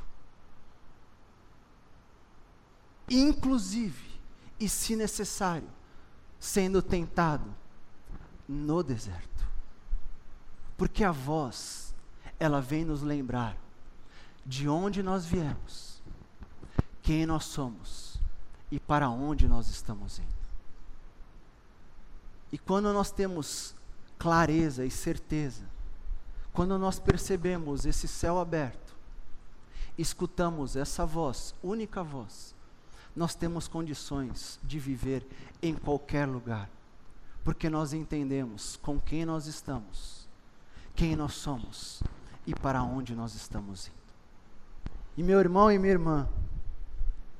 Inclusive 3.10 4.20
e, 4.60 4.68
se 4.68 4.96
necessário, 4.96 5.70
sendo 6.40 6.82
tentado 6.82 7.54
no 8.48 8.84
deserto. 8.84 9.48
Porque 10.78 11.04
a 11.04 11.12
voz, 11.12 11.94
ela 12.40 12.62
vem 12.62 12.86
nos 12.86 13.02
lembrar 13.02 13.58
de 14.46 14.70
onde 14.70 15.04
nós 15.04 15.26
viemos, 15.26 16.02
quem 17.02 17.26
nós 17.26 17.46
somos 17.46 18.20
e 18.72 18.80
para 18.80 19.10
onde 19.10 19.48
nós 19.48 19.70
estamos 19.70 20.20
indo. 20.20 20.38
E 22.52 22.58
quando 22.58 22.94
nós 22.94 23.12
temos 23.12 23.76
clareza 24.18 24.86
e 24.86 24.92
certeza, 24.92 25.66
quando 26.58 26.76
nós 26.80 26.98
percebemos 26.98 27.86
esse 27.86 28.08
céu 28.08 28.40
aberto, 28.40 28.96
escutamos 29.96 30.76
essa 30.76 31.06
voz, 31.06 31.54
única 31.62 32.02
voz, 32.02 32.56
nós 33.16 33.36
temos 33.36 33.68
condições 33.68 34.60
de 34.64 34.80
viver 34.80 35.24
em 35.62 35.76
qualquer 35.76 36.26
lugar, 36.28 36.68
porque 37.44 37.70
nós 37.70 37.94
entendemos 37.94 38.76
com 38.78 39.00
quem 39.00 39.24
nós 39.24 39.46
estamos, 39.46 40.28
quem 40.96 41.16
nós 41.16 41.36
somos 41.36 42.02
e 42.48 42.56
para 42.56 42.82
onde 42.82 43.14
nós 43.14 43.36
estamos 43.36 43.90
indo. 43.90 43.96
E 45.16 45.22
meu 45.22 45.40
irmão 45.40 45.72
e 45.72 45.78
minha 45.78 45.94
irmã, 45.94 46.28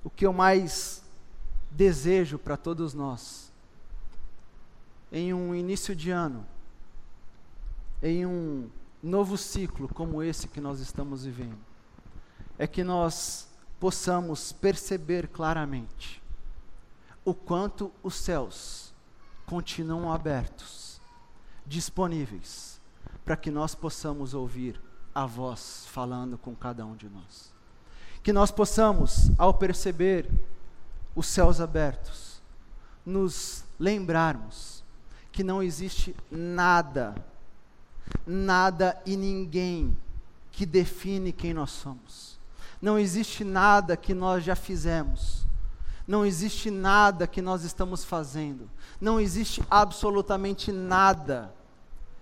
o 0.04 0.12
que 0.12 0.28
eu 0.28 0.32
mais 0.32 1.02
desejo 1.72 2.38
para 2.38 2.56
todos 2.56 2.94
nós, 2.94 3.52
em 5.12 5.34
um 5.34 5.56
início 5.56 5.96
de 5.96 6.12
ano, 6.12 6.46
em 8.04 8.24
um 8.24 8.70
novo 9.02 9.38
ciclo 9.38 9.88
como 9.88 10.24
esse 10.24 10.48
que 10.48 10.62
nós 10.62 10.80
estamos 10.80 11.26
vivendo, 11.26 11.58
é 12.58 12.66
que 12.66 12.84
nós 12.84 13.48
possamos 13.80 14.52
perceber 14.52 15.28
claramente 15.28 16.22
o 17.24 17.34
quanto 17.34 17.92
os 18.02 18.16
céus 18.16 18.94
continuam 19.46 20.12
abertos, 20.12 21.00
disponíveis, 21.66 22.80
para 23.24 23.38
que 23.38 23.52
nós 23.52 23.76
possamos 23.76 24.34
ouvir 24.34 24.80
a 25.14 25.26
voz 25.26 25.86
falando 25.88 26.38
com 26.38 26.56
cada 26.56 26.86
um 26.86 26.96
de 26.96 27.10
nós. 27.10 27.54
Que 28.24 28.32
nós 28.32 28.52
possamos, 28.52 29.32
ao 29.38 29.54
perceber 29.54 30.30
os 31.16 31.28
céus 31.28 31.60
abertos, 31.60 32.42
nos 33.06 33.64
lembrarmos 33.80 34.84
que 35.32 35.44
não 35.44 35.62
existe 35.62 36.16
nada, 36.32 37.16
nada 38.26 39.02
e 39.06 39.16
ninguém 39.16 39.96
que 40.52 40.66
define 40.66 41.32
quem 41.32 41.54
nós 41.54 41.72
somos. 41.72 42.38
Não 42.82 42.98
existe 42.98 43.44
nada 43.44 43.98
que 43.98 44.14
nós 44.14 44.44
já 44.44 44.56
fizemos. 44.56 45.46
Não 46.08 46.26
existe 46.26 46.72
nada 46.72 47.28
que 47.28 47.42
nós 47.42 47.64
estamos 47.64 48.04
fazendo. 48.04 48.70
Não 49.00 49.20
existe 49.20 49.64
absolutamente 49.70 50.72
nada 50.72 51.54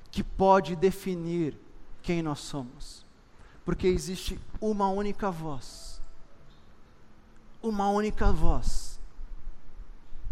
que 0.10 0.24
pode 0.24 0.76
definir 0.76 1.58
quem 2.02 2.22
nós 2.22 2.40
somos. 2.40 3.06
Porque 3.64 3.88
existe 3.88 4.40
uma 4.62 4.90
única 4.90 5.30
voz 5.30 5.96
uma 7.68 7.90
única 7.90 8.32
voz 8.32 9.00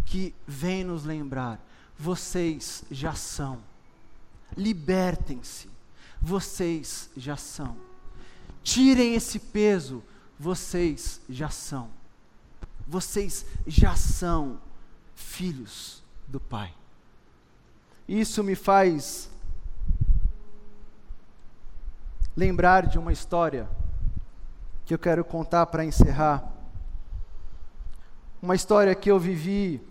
que 0.06 0.34
vem 0.48 0.84
nos 0.84 1.04
lembrar: 1.04 1.60
vocês 1.98 2.84
já 2.90 3.14
são. 3.14 3.60
Libertem-se, 4.56 5.70
vocês 6.22 7.10
já 7.16 7.36
são. 7.36 7.76
Tirem 8.64 9.16
esse 9.16 9.40
peso, 9.40 10.04
vocês 10.40 11.22
já 11.30 11.50
são. 11.50 11.90
Vocês 12.88 13.46
já 13.66 13.96
são 13.96 14.60
filhos 15.16 16.04
do 16.28 16.40
Pai. 16.40 16.74
Isso 18.08 18.44
me 18.44 18.56
faz 18.56 19.30
lembrar 22.36 22.88
de 22.88 22.98
uma 22.98 23.14
história 23.14 23.70
que 24.86 24.94
eu 24.94 25.00
quero 25.00 25.24
contar 25.24 25.66
para 25.68 25.86
encerrar 25.86 26.52
uma 28.42 28.56
história 28.56 28.94
que 28.94 29.10
eu 29.10 29.18
vivi 29.18 29.82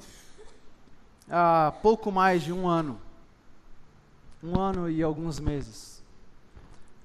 há 1.31 1.72
pouco 1.81 2.12
mais 2.12 2.42
de 2.42 2.53
um 2.53 2.68
ano. 2.68 3.01
Um 4.42 4.59
ano 4.59 4.90
e 4.90 5.02
alguns 5.02 5.38
meses. 5.38 6.02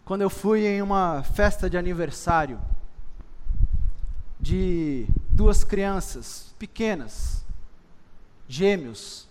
Quando 0.03 0.21
eu 0.21 0.29
fui 0.29 0.65
em 0.65 0.81
uma 0.81 1.21
festa 1.21 1.69
de 1.69 1.77
aniversário 1.77 2.59
de 4.39 5.05
duas 5.29 5.63
crianças 5.63 6.55
pequenas, 6.57 7.45
gêmeos. 8.47 9.27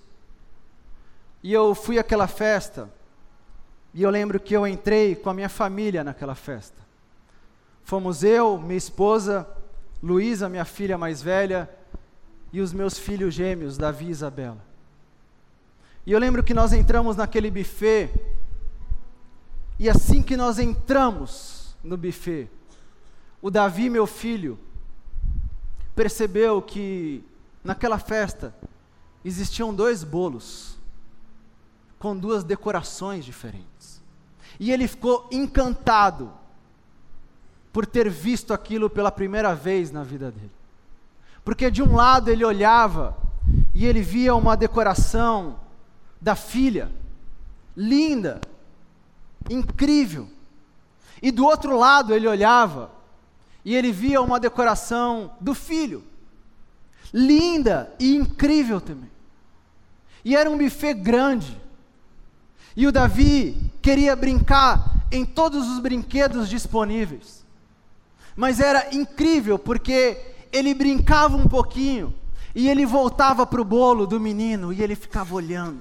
E 1.43 1.53
eu 1.53 1.75
fui 1.75 1.99
àquela 1.99 2.27
festa, 2.27 2.91
e 3.95 4.03
eu 4.03 4.11
lembro 4.11 4.39
que 4.39 4.55
eu 4.55 4.67
entrei 4.67 5.17
com 5.17 5.31
a 5.31 5.35
minha 5.35 5.49
família 5.49 6.05
naquela 6.05 6.35
festa. 6.35 6.77
Fomos 7.83 8.23
eu, 8.23 8.59
minha 8.59 8.77
esposa, 8.77 9.49
Luísa, 10.03 10.49
minha 10.49 10.65
filha 10.65 10.99
mais 10.99 11.23
velha, 11.23 11.71
e 12.53 12.61
os 12.61 12.73
meus 12.73 12.99
filhos 12.99 13.35
gêmeos, 13.35 13.79
Davi 13.79 14.07
e 14.07 14.11
Isabela. 14.11 14.63
E 16.07 16.13
eu 16.13 16.21
lembro 16.21 16.43
que 16.43 16.55
nós 16.55 16.73
entramos 16.73 17.17
naquele 17.17 17.51
buffet, 17.51 18.09
e 19.77 19.91
assim 19.91 20.23
que 20.23 20.37
nós 20.37 20.61
entramos 20.61 21.77
no 21.83 21.97
buffet, 21.97 22.49
o 23.43 23.51
Davi, 23.51 23.91
meu 23.91 24.07
filho, 24.07 24.57
percebeu 25.97 26.63
que 26.63 27.25
naquela 27.65 27.99
festa 27.99 28.55
existiam 29.25 29.75
dois 29.75 30.05
bolos 30.05 30.79
com 31.99 32.17
duas 32.17 32.45
decorações 32.45 33.25
diferentes. 33.25 34.01
E 34.61 34.71
ele 34.71 34.87
ficou 34.87 35.29
encantado 35.33 36.33
por 37.73 37.85
ter 37.85 38.09
visto 38.09 38.55
aquilo 38.55 38.89
pela 38.89 39.11
primeira 39.11 39.55
vez 39.55 39.91
na 39.91 40.05
vida 40.05 40.31
dele. 40.31 40.53
Porque 41.45 41.71
de 41.71 41.83
um 41.83 41.95
lado 41.95 42.31
ele 42.31 42.45
olhava 42.45 43.17
e 43.75 43.85
ele 43.85 44.01
via 44.01 44.35
uma 44.35 44.57
decoração 44.57 45.66
da 46.21 46.35
filha, 46.35 46.91
linda, 47.77 48.41
incrível. 49.51 50.29
E 51.23 51.31
do 51.31 51.45
outro 51.45 51.77
lado 51.77 52.15
ele 52.15 52.29
olhava 52.29 52.91
e 53.65 53.75
ele 53.75 53.91
via 53.91 54.21
uma 54.21 54.39
decoração 54.39 55.33
do 55.41 55.55
filho, 55.55 56.05
linda 57.13 57.93
e 57.99 58.15
incrível 58.15 58.81
também. 58.81 59.11
E 60.25 60.37
era 60.37 60.51
um 60.51 60.59
buffet 60.59 60.95
grande. 60.95 61.61
E 62.77 62.87
o 62.87 62.93
Davi 62.93 63.71
queria 63.81 64.15
brincar 64.15 65.07
em 65.11 65.25
todos 65.25 65.69
os 65.69 65.79
brinquedos 65.79 66.49
disponíveis. 66.49 67.45
Mas 68.35 68.61
era 68.61 68.95
incrível 68.95 69.59
porque 69.59 70.35
ele 70.53 70.75
brincava 70.75 71.37
um 71.37 71.49
pouquinho, 71.49 72.15
e 72.55 72.69
ele 72.69 72.87
voltava 72.87 73.47
para 73.47 73.61
o 73.61 73.65
bolo 73.65 74.07
do 74.07 74.21
menino, 74.21 74.73
e 74.73 74.83
ele 74.83 74.95
ficava 74.95 75.35
olhando, 75.35 75.81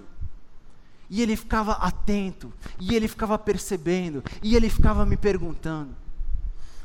e 1.09 1.21
ele 1.21 1.35
ficava 1.35 1.73
atento, 1.73 2.51
e 2.79 2.95
ele 2.95 3.07
ficava 3.07 3.37
percebendo, 3.37 4.23
e 4.41 4.55
ele 4.55 4.69
ficava 4.69 5.05
me 5.05 5.17
perguntando. 5.17 5.95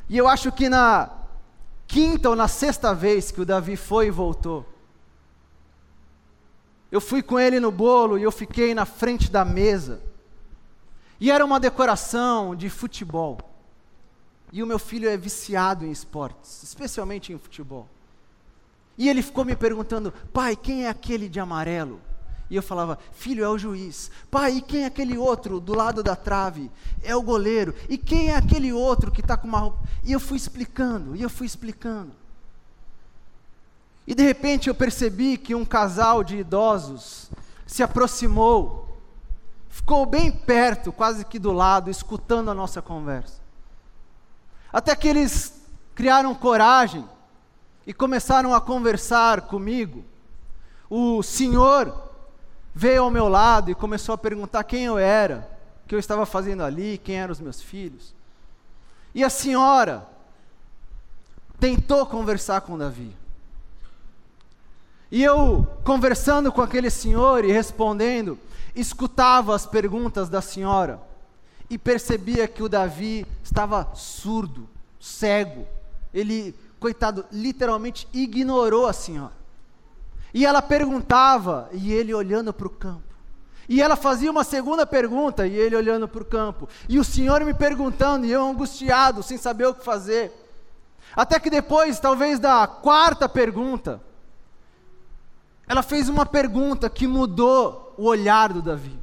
E 0.09 0.17
eu 0.17 0.29
acho 0.29 0.53
que 0.53 0.69
na 0.69 1.11
quinta 1.87 2.31
ou 2.31 2.37
na 2.37 2.49
sexta 2.49 2.95
vez 2.95 3.31
que 3.31 3.41
o 3.41 3.47
Davi 3.47 3.77
foi 3.77 4.09
e 4.09 4.11
voltou, 4.11 4.67
eu 6.91 7.01
fui 7.01 7.23
com 7.23 7.39
ele 7.39 7.61
no 7.61 7.71
bolo 7.71 8.19
e 8.19 8.23
eu 8.23 8.33
fiquei 8.33 8.75
na 8.75 8.85
frente 8.85 9.31
da 9.31 9.45
mesa. 9.45 10.03
E 11.21 11.31
era 11.31 11.45
uma 11.45 11.61
decoração 11.61 12.57
de 12.57 12.69
futebol. 12.69 13.39
E 14.53 14.63
o 14.63 14.67
meu 14.67 14.79
filho 14.79 15.09
é 15.09 15.17
viciado 15.17 15.85
em 15.85 15.93
esportes, 15.93 16.63
especialmente 16.65 17.33
em 17.33 17.39
futebol. 17.39 17.89
E 18.99 19.09
ele 19.09 19.23
ficou 19.23 19.45
me 19.45 19.55
perguntando: 19.55 20.13
pai, 20.33 20.57
quem 20.57 20.87
é 20.87 20.89
aquele 20.89 21.29
de 21.29 21.39
amarelo? 21.39 22.01
E 22.51 22.57
eu 22.57 22.63
falava: 22.63 22.99
filho, 23.13 23.45
é 23.45 23.49
o 23.49 23.57
juiz. 23.57 24.11
Pai, 24.31 24.57
e 24.57 24.61
quem 24.61 24.83
é 24.83 24.87
aquele 24.87 25.17
outro 25.17 25.61
do 25.61 25.73
lado 25.73 26.03
da 26.03 26.17
trave? 26.17 26.69
É 27.03 27.15
o 27.15 27.23
goleiro. 27.23 27.75
E 27.89 27.97
quem 27.97 28.31
é 28.31 28.37
aquele 28.37 28.73
outro 28.73 29.13
que 29.13 29.21
está 29.21 29.37
com 29.37 29.47
uma? 29.47 29.73
E 30.03 30.13
eu 30.13 30.19
fui 30.19 30.37
explicando, 30.37 31.15
e 31.15 31.23
eu 31.23 31.31
fui 31.31 31.47
explicando. 31.47 32.11
E 34.07 34.15
de 34.15 34.25
repente 34.25 34.69
eu 34.69 34.75
percebi 34.75 35.39
que 35.39 35.55
um 35.55 35.65
casal 35.65 36.25
de 36.25 36.39
idosos 36.39 37.31
se 37.65 37.85
aproximou, 37.85 38.99
ficou 39.69 40.05
bem 40.05 40.33
perto, 40.33 40.91
quase 40.91 41.25
que 41.25 41.39
do 41.39 41.53
lado, 41.53 41.89
escutando 41.89 42.51
a 42.51 42.55
nossa 42.55 42.83
conversa. 42.83 43.39
Até 44.73 44.97
que 44.97 45.07
eles 45.07 45.63
criaram 45.95 46.35
coragem 46.35 47.09
e 47.87 47.95
começaram 47.95 48.53
a 48.53 48.61
conversar 48.61 49.43
comigo. 49.43 50.05
O 50.89 51.23
senhor 51.23 52.10
veio 52.75 53.03
ao 53.03 53.11
meu 53.11 53.29
lado 53.29 53.71
e 53.71 53.75
começou 53.75 54.15
a 54.15 54.19
perguntar 54.19 54.65
quem 54.65 54.85
eu 54.85 54.99
era, 54.99 55.49
o 55.85 55.89
que 55.89 55.95
eu 55.95 55.99
estava 55.99 56.25
fazendo 56.25 56.63
ali, 56.63 56.99
quem 57.03 57.17
eram 57.17 57.33
os 57.33 57.41
meus 57.41 57.61
filhos. 57.61 58.15
E 59.15 59.25
a 59.25 59.31
senhora 59.31 60.07
tentou 61.59 62.07
conversar 62.07 62.61
com 62.63 62.79
Davi. 62.79 63.15
E 65.11 65.23
eu, 65.23 65.67
conversando 65.85 66.53
com 66.53 66.63
aquele 66.63 66.89
senhor 66.89 67.45
e 67.45 67.51
respondendo, 67.51 68.39
escutava 68.75 69.55
as 69.55 69.67
perguntas 69.67 70.29
da 70.29 70.41
senhora 70.41 71.01
e 71.69 71.77
percebia 71.77 72.47
que 72.47 72.63
o 72.63 72.69
Davi 72.69 73.27
estava 73.43 73.89
surdo, 73.95 74.69
cego. 75.01 75.67
Ele, 76.15 76.55
coitado, 76.79 77.25
literalmente 77.33 78.09
ignorou 78.13 78.87
a 78.87 78.93
senhora. 78.93 79.40
E 80.33 80.47
ela 80.47 80.63
perguntava, 80.63 81.69
e 81.73 81.93
ele 81.93 82.15
olhando 82.15 82.53
para 82.53 82.67
o 82.67 82.71
campo. 82.71 83.11
E 83.69 83.81
ela 83.81 83.97
fazia 83.97 84.31
uma 84.31 84.45
segunda 84.45 84.87
pergunta, 84.87 85.47
e 85.47 85.55
ele 85.55 85.77
olhando 85.77 86.09
para 86.09 86.23
o 86.23 86.25
campo. 86.25 86.69
E 86.89 86.99
o 86.99 87.05
Senhor 87.05 87.45
me 87.45 87.55
perguntando, 87.55 88.27
e 88.27 88.33
eu 88.33 88.45
angustiado, 88.45 89.23
sem 89.23 89.37
saber 89.39 89.67
o 89.67 89.75
que 89.75 89.85
fazer. 89.85 90.33
Até 91.15 91.39
que 91.39 91.51
depois, 91.51 91.99
talvez 91.99 92.39
da 92.39 92.67
quarta 92.67 93.29
pergunta, 93.29 94.01
ela 95.69 95.83
fez 95.83 96.09
uma 96.09 96.27
pergunta 96.27 96.91
que 96.91 97.07
mudou 97.07 97.95
o 97.97 98.05
olhar 98.05 98.53
do 98.53 98.63
Davi. 98.63 98.99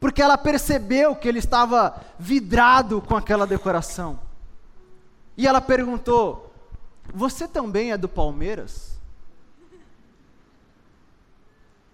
Porque 0.00 0.22
ela 0.22 0.38
percebeu 0.38 1.16
que 1.16 1.28
ele 1.28 1.38
estava 1.40 2.00
vidrado 2.18 3.02
com 3.02 3.16
aquela 3.16 3.46
decoração. 3.46 4.18
E 5.36 5.46
ela 5.46 5.60
perguntou: 5.60 6.52
Você 7.12 7.48
também 7.48 7.92
é 7.92 7.98
do 7.98 8.08
Palmeiras? 8.08 8.97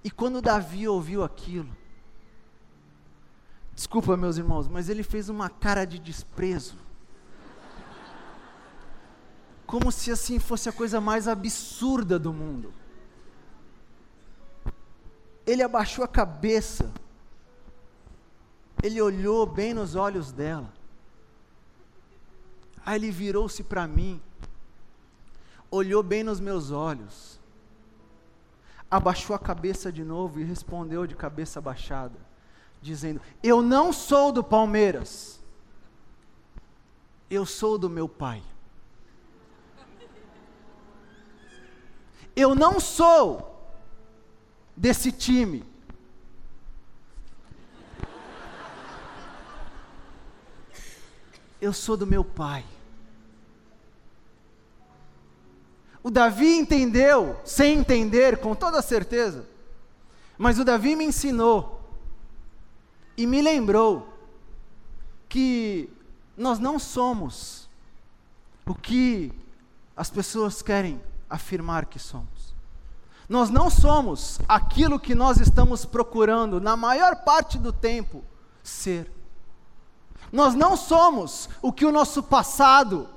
E 0.04 0.10
quando 0.10 0.42
Davi 0.42 0.86
ouviu 0.86 1.24
aquilo, 1.24 1.74
desculpa 3.74 4.18
meus 4.18 4.36
irmãos, 4.36 4.68
mas 4.68 4.90
ele 4.90 5.02
fez 5.02 5.30
uma 5.30 5.48
cara 5.48 5.86
de 5.86 5.98
desprezo. 5.98 6.76
Como 9.66 9.90
se 9.90 10.10
assim 10.10 10.38
fosse 10.38 10.68
a 10.68 10.72
coisa 10.72 11.00
mais 11.00 11.26
absurda 11.26 12.18
do 12.18 12.34
mundo. 12.34 12.72
Ele 15.46 15.62
abaixou 15.62 16.04
a 16.04 16.08
cabeça, 16.08 16.92
ele 18.82 19.00
olhou 19.00 19.46
bem 19.46 19.72
nos 19.72 19.94
olhos 19.94 20.32
dela, 20.32 20.70
aí 22.84 22.96
ele 22.96 23.10
virou-se 23.10 23.62
para 23.62 23.86
mim, 23.86 24.20
olhou 25.70 26.02
bem 26.02 26.22
nos 26.22 26.40
meus 26.40 26.70
olhos, 26.70 27.40
abaixou 28.94 29.34
a 29.34 29.38
cabeça 29.40 29.90
de 29.90 30.04
novo 30.04 30.38
e 30.38 30.44
respondeu 30.44 31.04
de 31.04 31.16
cabeça 31.16 31.60
baixada, 31.60 32.16
dizendo: 32.80 33.20
Eu 33.42 33.60
não 33.60 33.92
sou 33.92 34.30
do 34.30 34.44
Palmeiras, 34.44 35.40
eu 37.28 37.44
sou 37.44 37.76
do 37.76 37.90
meu 37.90 38.08
pai. 38.08 38.40
Eu 42.36 42.54
não 42.54 42.78
sou 42.78 43.74
desse 44.76 45.10
time. 45.10 45.64
Eu 51.60 51.72
sou 51.72 51.96
do 51.96 52.06
meu 52.06 52.24
pai. 52.24 52.64
O 56.04 56.10
Davi 56.10 56.58
entendeu, 56.58 57.40
sem 57.46 57.78
entender, 57.78 58.36
com 58.36 58.54
toda 58.54 58.82
certeza, 58.82 59.46
mas 60.36 60.58
o 60.58 60.64
Davi 60.64 60.94
me 60.94 61.06
ensinou 61.06 61.80
e 63.16 63.26
me 63.26 63.40
lembrou 63.40 64.14
que 65.30 65.88
nós 66.36 66.58
não 66.58 66.78
somos 66.78 67.70
o 68.66 68.74
que 68.74 69.32
as 69.96 70.10
pessoas 70.10 70.60
querem 70.60 71.00
afirmar 71.30 71.86
que 71.86 71.98
somos. 71.98 72.54
Nós 73.26 73.48
não 73.48 73.70
somos 73.70 74.38
aquilo 74.46 75.00
que 75.00 75.14
nós 75.14 75.40
estamos 75.40 75.86
procurando, 75.86 76.60
na 76.60 76.76
maior 76.76 77.16
parte 77.24 77.56
do 77.56 77.72
tempo, 77.72 78.22
ser. 78.62 79.10
Nós 80.30 80.54
não 80.54 80.76
somos 80.76 81.48
o 81.62 81.72
que 81.72 81.86
o 81.86 81.92
nosso 81.92 82.22
passado 82.22 83.08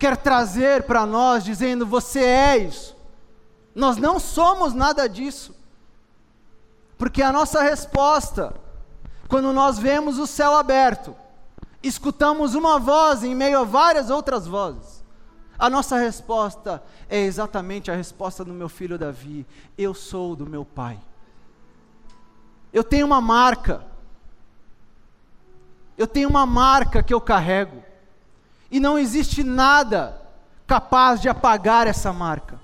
quer 0.00 0.16
trazer 0.16 0.84
para 0.84 1.04
nós, 1.04 1.44
dizendo: 1.44 1.86
Você 1.86 2.20
é 2.20 2.56
isso. 2.56 2.96
Nós 3.74 3.98
não 3.98 4.18
somos 4.18 4.72
nada 4.72 5.06
disso. 5.06 5.54
Porque 6.96 7.22
a 7.22 7.30
nossa 7.30 7.62
resposta, 7.62 8.54
quando 9.28 9.52
nós 9.52 9.78
vemos 9.78 10.18
o 10.18 10.26
céu 10.26 10.54
aberto, 10.54 11.14
escutamos 11.82 12.54
uma 12.54 12.78
voz 12.78 13.22
em 13.22 13.34
meio 13.34 13.60
a 13.60 13.64
várias 13.64 14.10
outras 14.10 14.46
vozes, 14.46 15.04
a 15.58 15.68
nossa 15.68 15.98
resposta 15.98 16.82
é 17.08 17.20
exatamente 17.20 17.90
a 17.90 17.94
resposta 17.94 18.42
do 18.42 18.54
meu 18.54 18.68
filho 18.68 18.98
Davi: 18.98 19.46
Eu 19.76 19.94
sou 19.94 20.34
do 20.34 20.46
meu 20.46 20.64
pai. 20.64 20.98
Eu 22.72 22.82
tenho 22.82 23.06
uma 23.06 23.20
marca. 23.20 23.84
Eu 25.98 26.06
tenho 26.06 26.30
uma 26.30 26.46
marca 26.46 27.02
que 27.02 27.12
eu 27.12 27.20
carrego. 27.20 27.89
E 28.70 28.78
não 28.78 28.98
existe 28.98 29.42
nada 29.42 30.20
capaz 30.66 31.20
de 31.20 31.28
apagar 31.28 31.86
essa 31.86 32.12
marca. 32.12 32.60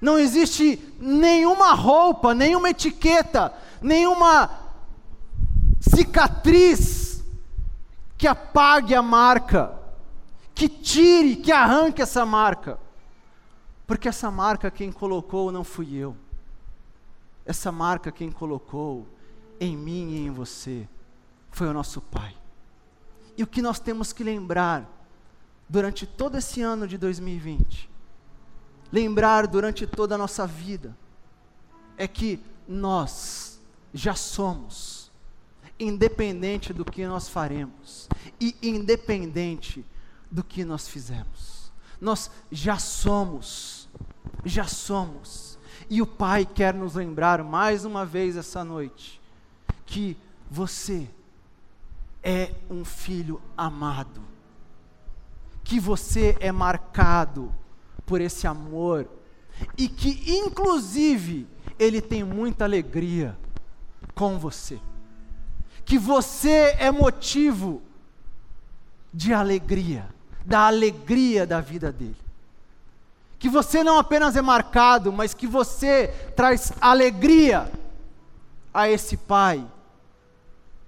Não 0.00 0.18
existe 0.18 0.94
nenhuma 1.00 1.72
roupa, 1.74 2.32
nenhuma 2.32 2.70
etiqueta, 2.70 3.52
nenhuma 3.82 4.50
cicatriz 5.80 7.24
que 8.16 8.28
apague 8.28 8.94
a 8.94 9.02
marca, 9.02 9.76
que 10.54 10.68
tire, 10.68 11.36
que 11.36 11.50
arranque 11.50 12.02
essa 12.02 12.24
marca. 12.24 12.78
Porque 13.86 14.08
essa 14.08 14.30
marca 14.30 14.70
quem 14.70 14.92
colocou 14.92 15.50
não 15.50 15.64
fui 15.64 15.96
eu. 15.96 16.16
Essa 17.44 17.72
marca 17.72 18.12
quem 18.12 18.30
colocou 18.30 19.06
em 19.58 19.76
mim 19.76 20.10
e 20.10 20.26
em 20.26 20.30
você 20.30 20.86
foi 21.50 21.66
o 21.66 21.72
nosso 21.72 22.00
Pai. 22.00 22.36
E 23.36 23.42
o 23.42 23.46
que 23.46 23.62
nós 23.62 23.80
temos 23.80 24.12
que 24.12 24.22
lembrar 24.22 24.97
durante 25.68 26.06
todo 26.06 26.36
esse 26.38 26.62
ano 26.62 26.88
de 26.88 26.96
2020, 26.96 27.90
lembrar 28.90 29.46
durante 29.46 29.86
toda 29.86 30.14
a 30.14 30.18
nossa 30.18 30.46
vida, 30.46 30.96
é 31.96 32.08
que 32.08 32.40
nós 32.66 33.60
já 33.92 34.14
somos, 34.14 35.10
independente 35.78 36.72
do 36.72 36.84
que 36.84 37.06
nós 37.06 37.28
faremos 37.28 38.08
e 38.40 38.56
independente 38.62 39.84
do 40.30 40.42
que 40.42 40.64
nós 40.64 40.88
fizemos. 40.88 41.70
Nós 42.00 42.30
já 42.50 42.78
somos, 42.78 43.88
já 44.44 44.64
somos. 44.64 45.58
E 45.90 46.00
o 46.00 46.06
Pai 46.06 46.46
quer 46.46 46.74
nos 46.74 46.94
lembrar 46.94 47.42
mais 47.42 47.84
uma 47.84 48.04
vez 48.04 48.36
essa 48.36 48.64
noite 48.64 49.20
que 49.86 50.16
você 50.50 51.08
é 52.22 52.54
um 52.70 52.84
filho 52.84 53.40
amado 53.56 54.37
que 55.68 55.78
você 55.78 56.34
é 56.40 56.50
marcado 56.50 57.54
por 58.06 58.22
esse 58.22 58.46
amor 58.46 59.06
e 59.76 59.86
que, 59.86 60.24
inclusive, 60.26 61.46
Ele 61.78 62.00
tem 62.00 62.24
muita 62.24 62.64
alegria 62.64 63.36
com 64.14 64.38
você. 64.38 64.80
Que 65.84 65.98
você 65.98 66.74
é 66.78 66.90
motivo 66.90 67.82
de 69.12 69.34
alegria, 69.34 70.08
da 70.42 70.60
alegria 70.60 71.46
da 71.46 71.60
vida 71.60 71.92
dele. 71.92 72.16
Que 73.38 73.50
você 73.50 73.84
não 73.84 73.98
apenas 73.98 74.36
é 74.36 74.40
marcado, 74.40 75.12
mas 75.12 75.34
que 75.34 75.46
você 75.46 76.08
traz 76.34 76.72
alegria 76.80 77.70
a 78.72 78.88
esse 78.88 79.18
Pai 79.18 79.70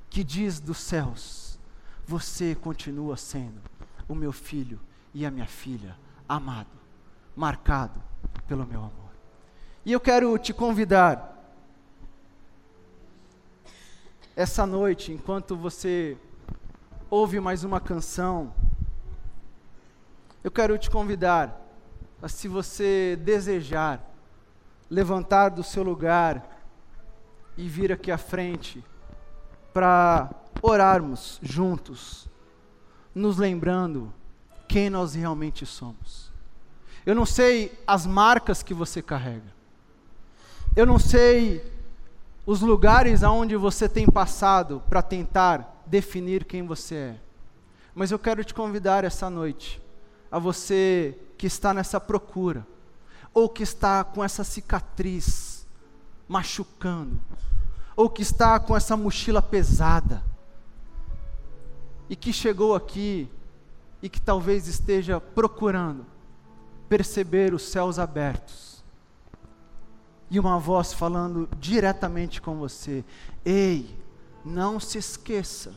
que 0.09 0.25
diz 0.25 0.59
dos 0.59 0.79
céus: 0.79 1.59
você 2.07 2.55
continua 2.55 3.19
sendo 3.19 3.70
o 4.11 4.15
meu 4.15 4.33
filho 4.33 4.81
e 5.15 5.25
a 5.25 5.31
minha 5.31 5.47
filha, 5.47 5.97
amado, 6.29 6.77
marcado 7.37 8.03
pelo 8.49 8.67
meu 8.67 8.81
amor. 8.81 9.13
E 9.87 9.93
eu 9.93 10.01
quero 10.01 10.37
te 10.37 10.53
convidar, 10.53 11.29
essa 14.35 14.67
noite, 14.67 15.13
enquanto 15.13 15.57
você 15.57 16.19
ouve 17.09 17.39
mais 17.39 17.63
uma 17.63 17.81
canção, 17.81 18.53
eu 20.43 20.51
quero 20.51 20.77
te 20.77 20.91
convidar 20.91 21.61
a, 22.21 22.29
se 22.29 22.49
você 22.49 23.17
desejar, 23.23 24.05
levantar 24.91 25.51
do 25.51 25.63
seu 25.63 25.85
lugar 25.85 26.65
e 27.57 27.69
vir 27.69 27.93
aqui 27.93 28.11
à 28.11 28.19
frente 28.19 28.85
para 29.73 30.31
orarmos 30.63 31.39
juntos 31.41 32.30
nos 33.15 33.37
lembrando 33.37 34.13
quem 34.69 34.89
nós 34.89 35.15
realmente 35.15 35.67
somos. 35.67 36.31
Eu 37.05 37.15
não 37.15 37.27
sei 37.27 37.79
as 37.87 38.07
marcas 38.07 38.63
que 38.63 38.75
você 38.75 39.03
carrega. 39.03 39.53
Eu 40.77 40.87
não 40.87 40.99
sei 40.99 41.65
os 42.47 42.61
lugares 42.61 43.23
aonde 43.23 43.57
você 43.57 43.89
tem 43.89 44.07
passado 44.07 44.83
para 44.89 45.03
tentar 45.03 45.83
definir 45.87 46.45
quem 46.45 46.67
você 46.67 46.95
é. 46.95 47.17
Mas 47.95 48.11
eu 48.11 48.19
quero 48.19 48.45
te 48.45 48.55
convidar 48.55 49.05
essa 49.05 49.29
noite 49.29 49.83
a 50.31 50.39
você 50.39 51.19
que 51.37 51.47
está 51.47 51.75
nessa 51.75 51.99
procura 51.99 52.67
ou 53.33 53.49
que 53.49 53.63
está 53.63 54.03
com 54.05 54.23
essa 54.23 54.45
cicatriz 54.45 55.67
machucando, 56.29 57.21
ou 57.97 58.09
que 58.09 58.23
está 58.23 58.59
com 58.59 58.77
essa 58.77 58.97
mochila 58.97 59.43
pesada 59.43 60.23
e 62.11 62.17
que 62.17 62.33
chegou 62.33 62.75
aqui 62.75 63.31
e 64.03 64.09
que 64.09 64.21
talvez 64.21 64.67
esteja 64.67 65.21
procurando 65.21 66.05
perceber 66.89 67.55
os 67.55 67.63
céus 67.63 68.01
abertos. 68.01 68.69
e 70.33 70.39
uma 70.39 70.61
voz 70.61 70.93
falando 70.93 71.49
diretamente 71.59 72.41
com 72.41 72.57
você: 72.57 73.05
Ei, 73.45 73.97
não 74.45 74.79
se 74.79 74.99
esqueça, 74.99 75.73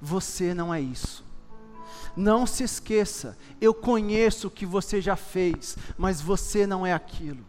você 0.00 0.54
não 0.54 0.72
é 0.72 0.80
isso. 0.80 1.24
Não 2.14 2.46
se 2.46 2.62
esqueça, 2.64 3.36
eu 3.60 3.72
conheço 3.72 4.48
o 4.48 4.50
que 4.50 4.66
você 4.66 5.00
já 5.00 5.16
fez, 5.16 5.76
mas 5.96 6.20
você 6.20 6.66
não 6.66 6.86
é 6.86 6.92
aquilo. 6.92 7.44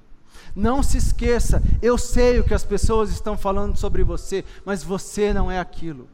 Não 0.55 0.83
se 0.83 0.97
esqueça, 0.97 1.61
eu 1.81 1.97
sei 1.97 2.39
o 2.39 2.43
que 2.43 2.53
as 2.53 2.63
pessoas 2.63 3.09
estão 3.09 3.37
falando 3.37 3.75
sobre 3.77 4.03
você, 4.03 4.45
mas 4.65 4.83
você 4.83 5.33
não 5.33 5.49
é 5.49 5.59
aquilo. 5.59 6.07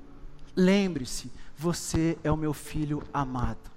Lembre-se, 0.55 1.31
você 1.59 2.17
é 2.23 2.31
o 2.31 2.37
meu 2.37 2.53
filho 2.53 3.03
amado. 3.13 3.69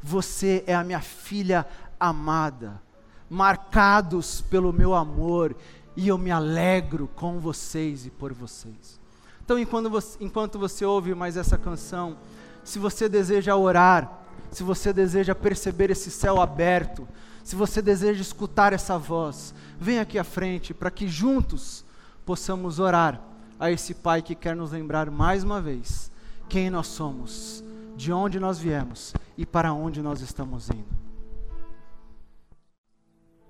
Você 0.00 0.62
é 0.64 0.76
a 0.76 0.84
minha 0.84 1.00
filha 1.00 1.66
amada, 1.98 2.80
marcados 3.28 4.42
pelo 4.42 4.72
meu 4.72 4.94
amor, 4.94 5.56
e 5.96 6.06
eu 6.06 6.16
me 6.16 6.30
alegro 6.30 7.08
com 7.16 7.40
vocês 7.40 8.06
e 8.06 8.10
por 8.10 8.32
vocês. 8.32 9.00
Então, 9.44 9.58
enquanto 9.58 9.90
você, 9.90 10.16
enquanto 10.20 10.56
você 10.56 10.84
ouve 10.84 11.16
mais 11.16 11.36
essa 11.36 11.58
canção, 11.58 12.16
se 12.62 12.78
você 12.78 13.08
deseja 13.08 13.56
orar, 13.56 14.20
se 14.52 14.62
você 14.62 14.92
deseja 14.92 15.34
perceber 15.34 15.90
esse 15.90 16.12
céu 16.12 16.40
aberto, 16.40 17.08
se 17.42 17.56
você 17.56 17.82
deseja 17.82 18.20
escutar 18.20 18.72
essa 18.72 18.96
voz, 18.96 19.52
vem 19.80 19.98
aqui 19.98 20.16
à 20.16 20.24
frente 20.24 20.72
para 20.72 20.92
que 20.92 21.08
juntos 21.08 21.84
possamos 22.24 22.78
orar 22.78 23.20
a 23.58 23.68
esse 23.68 23.94
Pai 23.94 24.22
que 24.22 24.36
quer 24.36 24.54
nos 24.54 24.70
lembrar 24.70 25.10
mais 25.10 25.42
uma 25.42 25.60
vez 25.60 26.14
quem 26.48 26.70
nós 26.70 26.86
somos, 26.86 27.62
de 27.96 28.12
onde 28.12 28.38
nós 28.38 28.58
viemos 28.58 29.14
e 29.36 29.44
para 29.44 29.72
onde 29.72 30.02
nós 30.02 30.20
estamos 30.20 30.68
indo. 30.70 30.96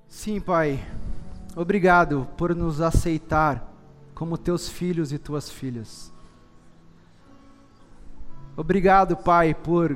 Sim, 0.09 0.41
Pai, 0.41 0.85
obrigado 1.55 2.27
por 2.37 2.55
nos 2.55 2.81
aceitar 2.81 3.73
como 4.15 4.39
teus 4.39 4.69
filhos 4.69 5.13
e 5.13 5.19
tuas 5.19 5.51
filhas. 5.51 6.13
Obrigado, 8.57 9.17
Pai, 9.17 9.53
por 9.53 9.95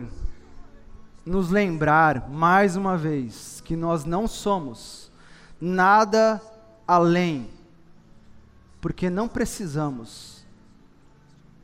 nos 1.24 1.48
lembrar 1.48 2.28
mais 2.28 2.76
uma 2.76 2.96
vez 2.96 3.62
que 3.62 3.76
nós 3.76 4.05
não 4.05 4.28
somos 4.28 5.11
nada 5.61 6.40
além, 6.86 7.48
porque 8.80 9.09
não 9.09 9.28
precisamos 9.28 10.39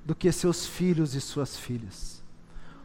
do 0.07 0.15
que 0.15 0.31
seus 0.31 0.65
filhos 0.65 1.17
e 1.17 1.21
suas 1.21 1.57
filhas. 1.57 2.23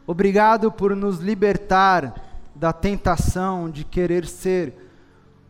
Obrigado 0.04 0.72
por 0.72 0.96
nos 0.96 1.20
libertar 1.20 2.20
da 2.52 2.72
tentação 2.72 3.70
de 3.70 3.84
querer 3.84 4.26
ser 4.26 4.90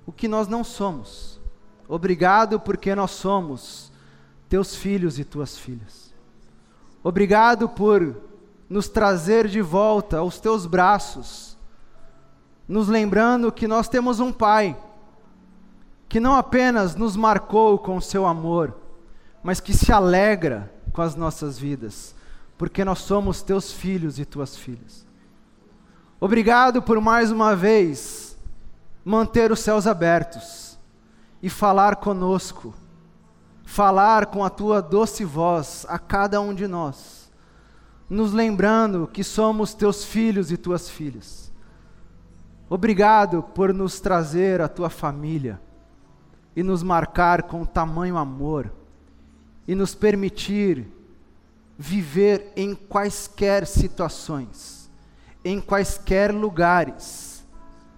o 0.05 0.13
que 0.13 0.29
nós 0.29 0.47
não 0.47 0.63
somos. 0.63 1.41
Obrigado 1.89 2.61
porque 2.61 2.95
nós 2.95 3.13
somos 3.13 3.91
teus 4.51 4.77
filhos 4.77 5.19
e 5.19 5.25
tuas 5.25 5.57
filhas. 5.57 6.13
Obrigado 7.03 7.67
por 7.71 8.21
nos 8.69 8.91
trazer 8.91 9.49
de 9.49 9.63
volta 9.63 10.19
aos 10.19 10.39
teus 10.39 10.67
braços, 10.67 11.57
nos 12.69 12.87
lembrando 12.87 13.51
que 13.51 13.67
nós 13.67 13.89
temos 13.89 14.21
um 14.21 14.31
Pai, 14.31 14.77
que 16.07 16.21
não 16.21 16.35
apenas 16.35 16.95
nos 16.95 17.17
marcou 17.17 17.79
com 17.79 17.99
seu 17.99 18.27
amor, 18.27 18.77
mas 19.43 19.59
que 19.59 19.73
se 19.73 19.91
alegra 19.91 20.71
com 20.93 21.03
as 21.03 21.15
nossas 21.15 21.59
vidas, 21.59 22.15
porque 22.57 22.85
nós 22.85 22.99
somos 23.01 23.43
teus 23.43 23.73
filhos 23.73 24.19
e 24.19 24.25
tuas 24.25 24.57
filhas. 24.57 25.07
Obrigado 26.21 26.81
por 26.83 27.01
mais 27.01 27.31
uma 27.31 27.57
vez 27.57 28.39
manter 29.05 29.51
os 29.51 29.61
céus 29.61 29.87
abertos 29.87 30.79
e 31.43 31.51
falar 31.51 31.97
conosco, 31.97 32.75
falar 33.65 34.27
com 34.27 34.45
a 34.45 34.51
tua 34.51 34.81
doce 34.81 35.25
voz 35.25 35.85
a 35.89 35.99
cada 35.99 36.41
um 36.41 36.55
de 36.55 36.69
nós 36.69 37.23
nos 38.13 38.31
lembrando 38.35 39.09
que 39.11 39.25
somos 39.25 39.73
teus 39.73 40.05
filhos 40.05 40.53
e 40.53 40.59
tuas 40.59 40.87
filhas. 40.87 41.51
Obrigado 42.69 43.43
por 43.43 43.73
nos 43.73 44.01
trazer 44.01 44.61
a 44.61 44.69
tua 44.69 44.91
família 44.91 45.59
e 46.55 46.63
nos 46.63 46.83
marcar 46.83 47.45
com 47.45 47.65
tamanho 47.65 48.19
amor 48.19 48.71
e 49.67 49.75
nos 49.75 49.95
permitir 49.95 50.87
viver 51.79 52.53
em 52.57 52.75
quaisquer 52.75 53.67
situações, 53.67 54.91
em 55.45 55.61
quaisquer 55.61 56.33
lugares, 56.33 57.45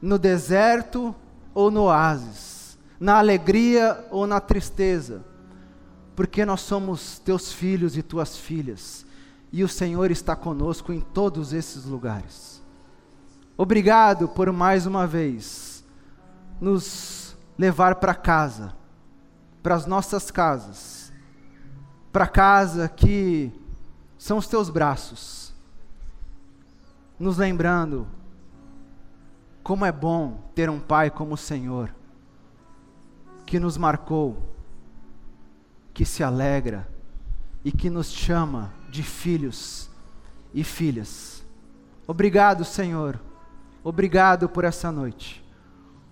no 0.00 0.18
deserto 0.18 1.14
ou 1.52 1.70
no 1.70 1.84
oásis, 1.84 2.78
na 2.98 3.18
alegria 3.18 4.06
ou 4.10 4.26
na 4.26 4.40
tristeza, 4.40 5.24
porque 6.14 6.44
nós 6.44 6.60
somos 6.60 7.18
teus 7.18 7.52
filhos 7.52 7.96
e 7.96 8.02
tuas 8.02 8.36
filhas 8.36 9.04
e 9.56 9.62
o 9.62 9.68
Senhor 9.68 10.10
está 10.10 10.34
conosco 10.34 10.92
em 10.92 11.00
todos 11.00 11.52
esses 11.52 11.84
lugares. 11.84 12.60
Obrigado 13.56 14.26
por 14.26 14.50
mais 14.50 14.84
uma 14.84 15.06
vez 15.06 15.84
nos 16.60 17.36
levar 17.56 17.94
para 17.94 18.16
casa, 18.16 18.74
para 19.62 19.76
as 19.76 19.86
nossas 19.86 20.28
casas, 20.28 21.03
para 22.14 22.28
casa 22.28 22.88
que 22.88 23.52
são 24.16 24.38
os 24.38 24.46
teus 24.46 24.70
braços, 24.70 25.52
nos 27.18 27.38
lembrando 27.38 28.06
como 29.64 29.84
é 29.84 29.90
bom 29.90 30.38
ter 30.54 30.70
um 30.70 30.78
Pai 30.78 31.10
como 31.10 31.34
o 31.34 31.36
Senhor, 31.36 31.92
que 33.44 33.58
nos 33.58 33.76
marcou, 33.76 34.54
que 35.92 36.04
se 36.04 36.22
alegra 36.22 36.88
e 37.64 37.72
que 37.72 37.90
nos 37.90 38.12
chama 38.12 38.72
de 38.88 39.02
filhos 39.02 39.90
e 40.54 40.62
filhas. 40.62 41.44
Obrigado, 42.06 42.64
Senhor. 42.64 43.18
Obrigado 43.82 44.48
por 44.48 44.62
essa 44.62 44.92
noite. 44.92 45.44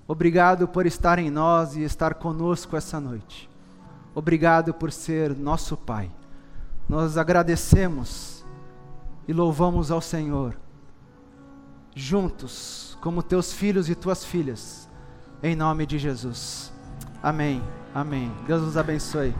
Obrigado 0.09 0.67
por 0.67 0.85
estar 0.85 1.21
em 1.21 1.31
nós 1.31 1.77
e 1.77 1.83
estar 1.83 2.15
conosco 2.15 2.77
essa 2.77 2.99
noite. 2.99 3.52
Obrigado 4.15 4.75
por 4.75 4.93
ser 4.93 5.37
nosso 5.37 5.77
Pai. 5.77 6.11
Nós 6.89 7.17
agradecemos 7.17 8.45
e 9.27 9.33
louvamos 9.33 9.91
ao 9.91 10.01
Senhor, 10.01 10.57
juntos, 11.95 12.99
como 13.01 13.23
teus 13.23 13.53
filhos 13.53 13.89
e 13.89 13.95
tuas 13.95 14.25
filhas, 14.25 14.89
em 15.43 15.57
nome 15.57 15.87
de 15.87 15.99
Jesus. 15.99 16.73
Amém. 17.23 17.63
Amém. 17.95 18.33
Deus 18.47 18.63
nos 18.63 18.77
abençoe. 18.77 19.35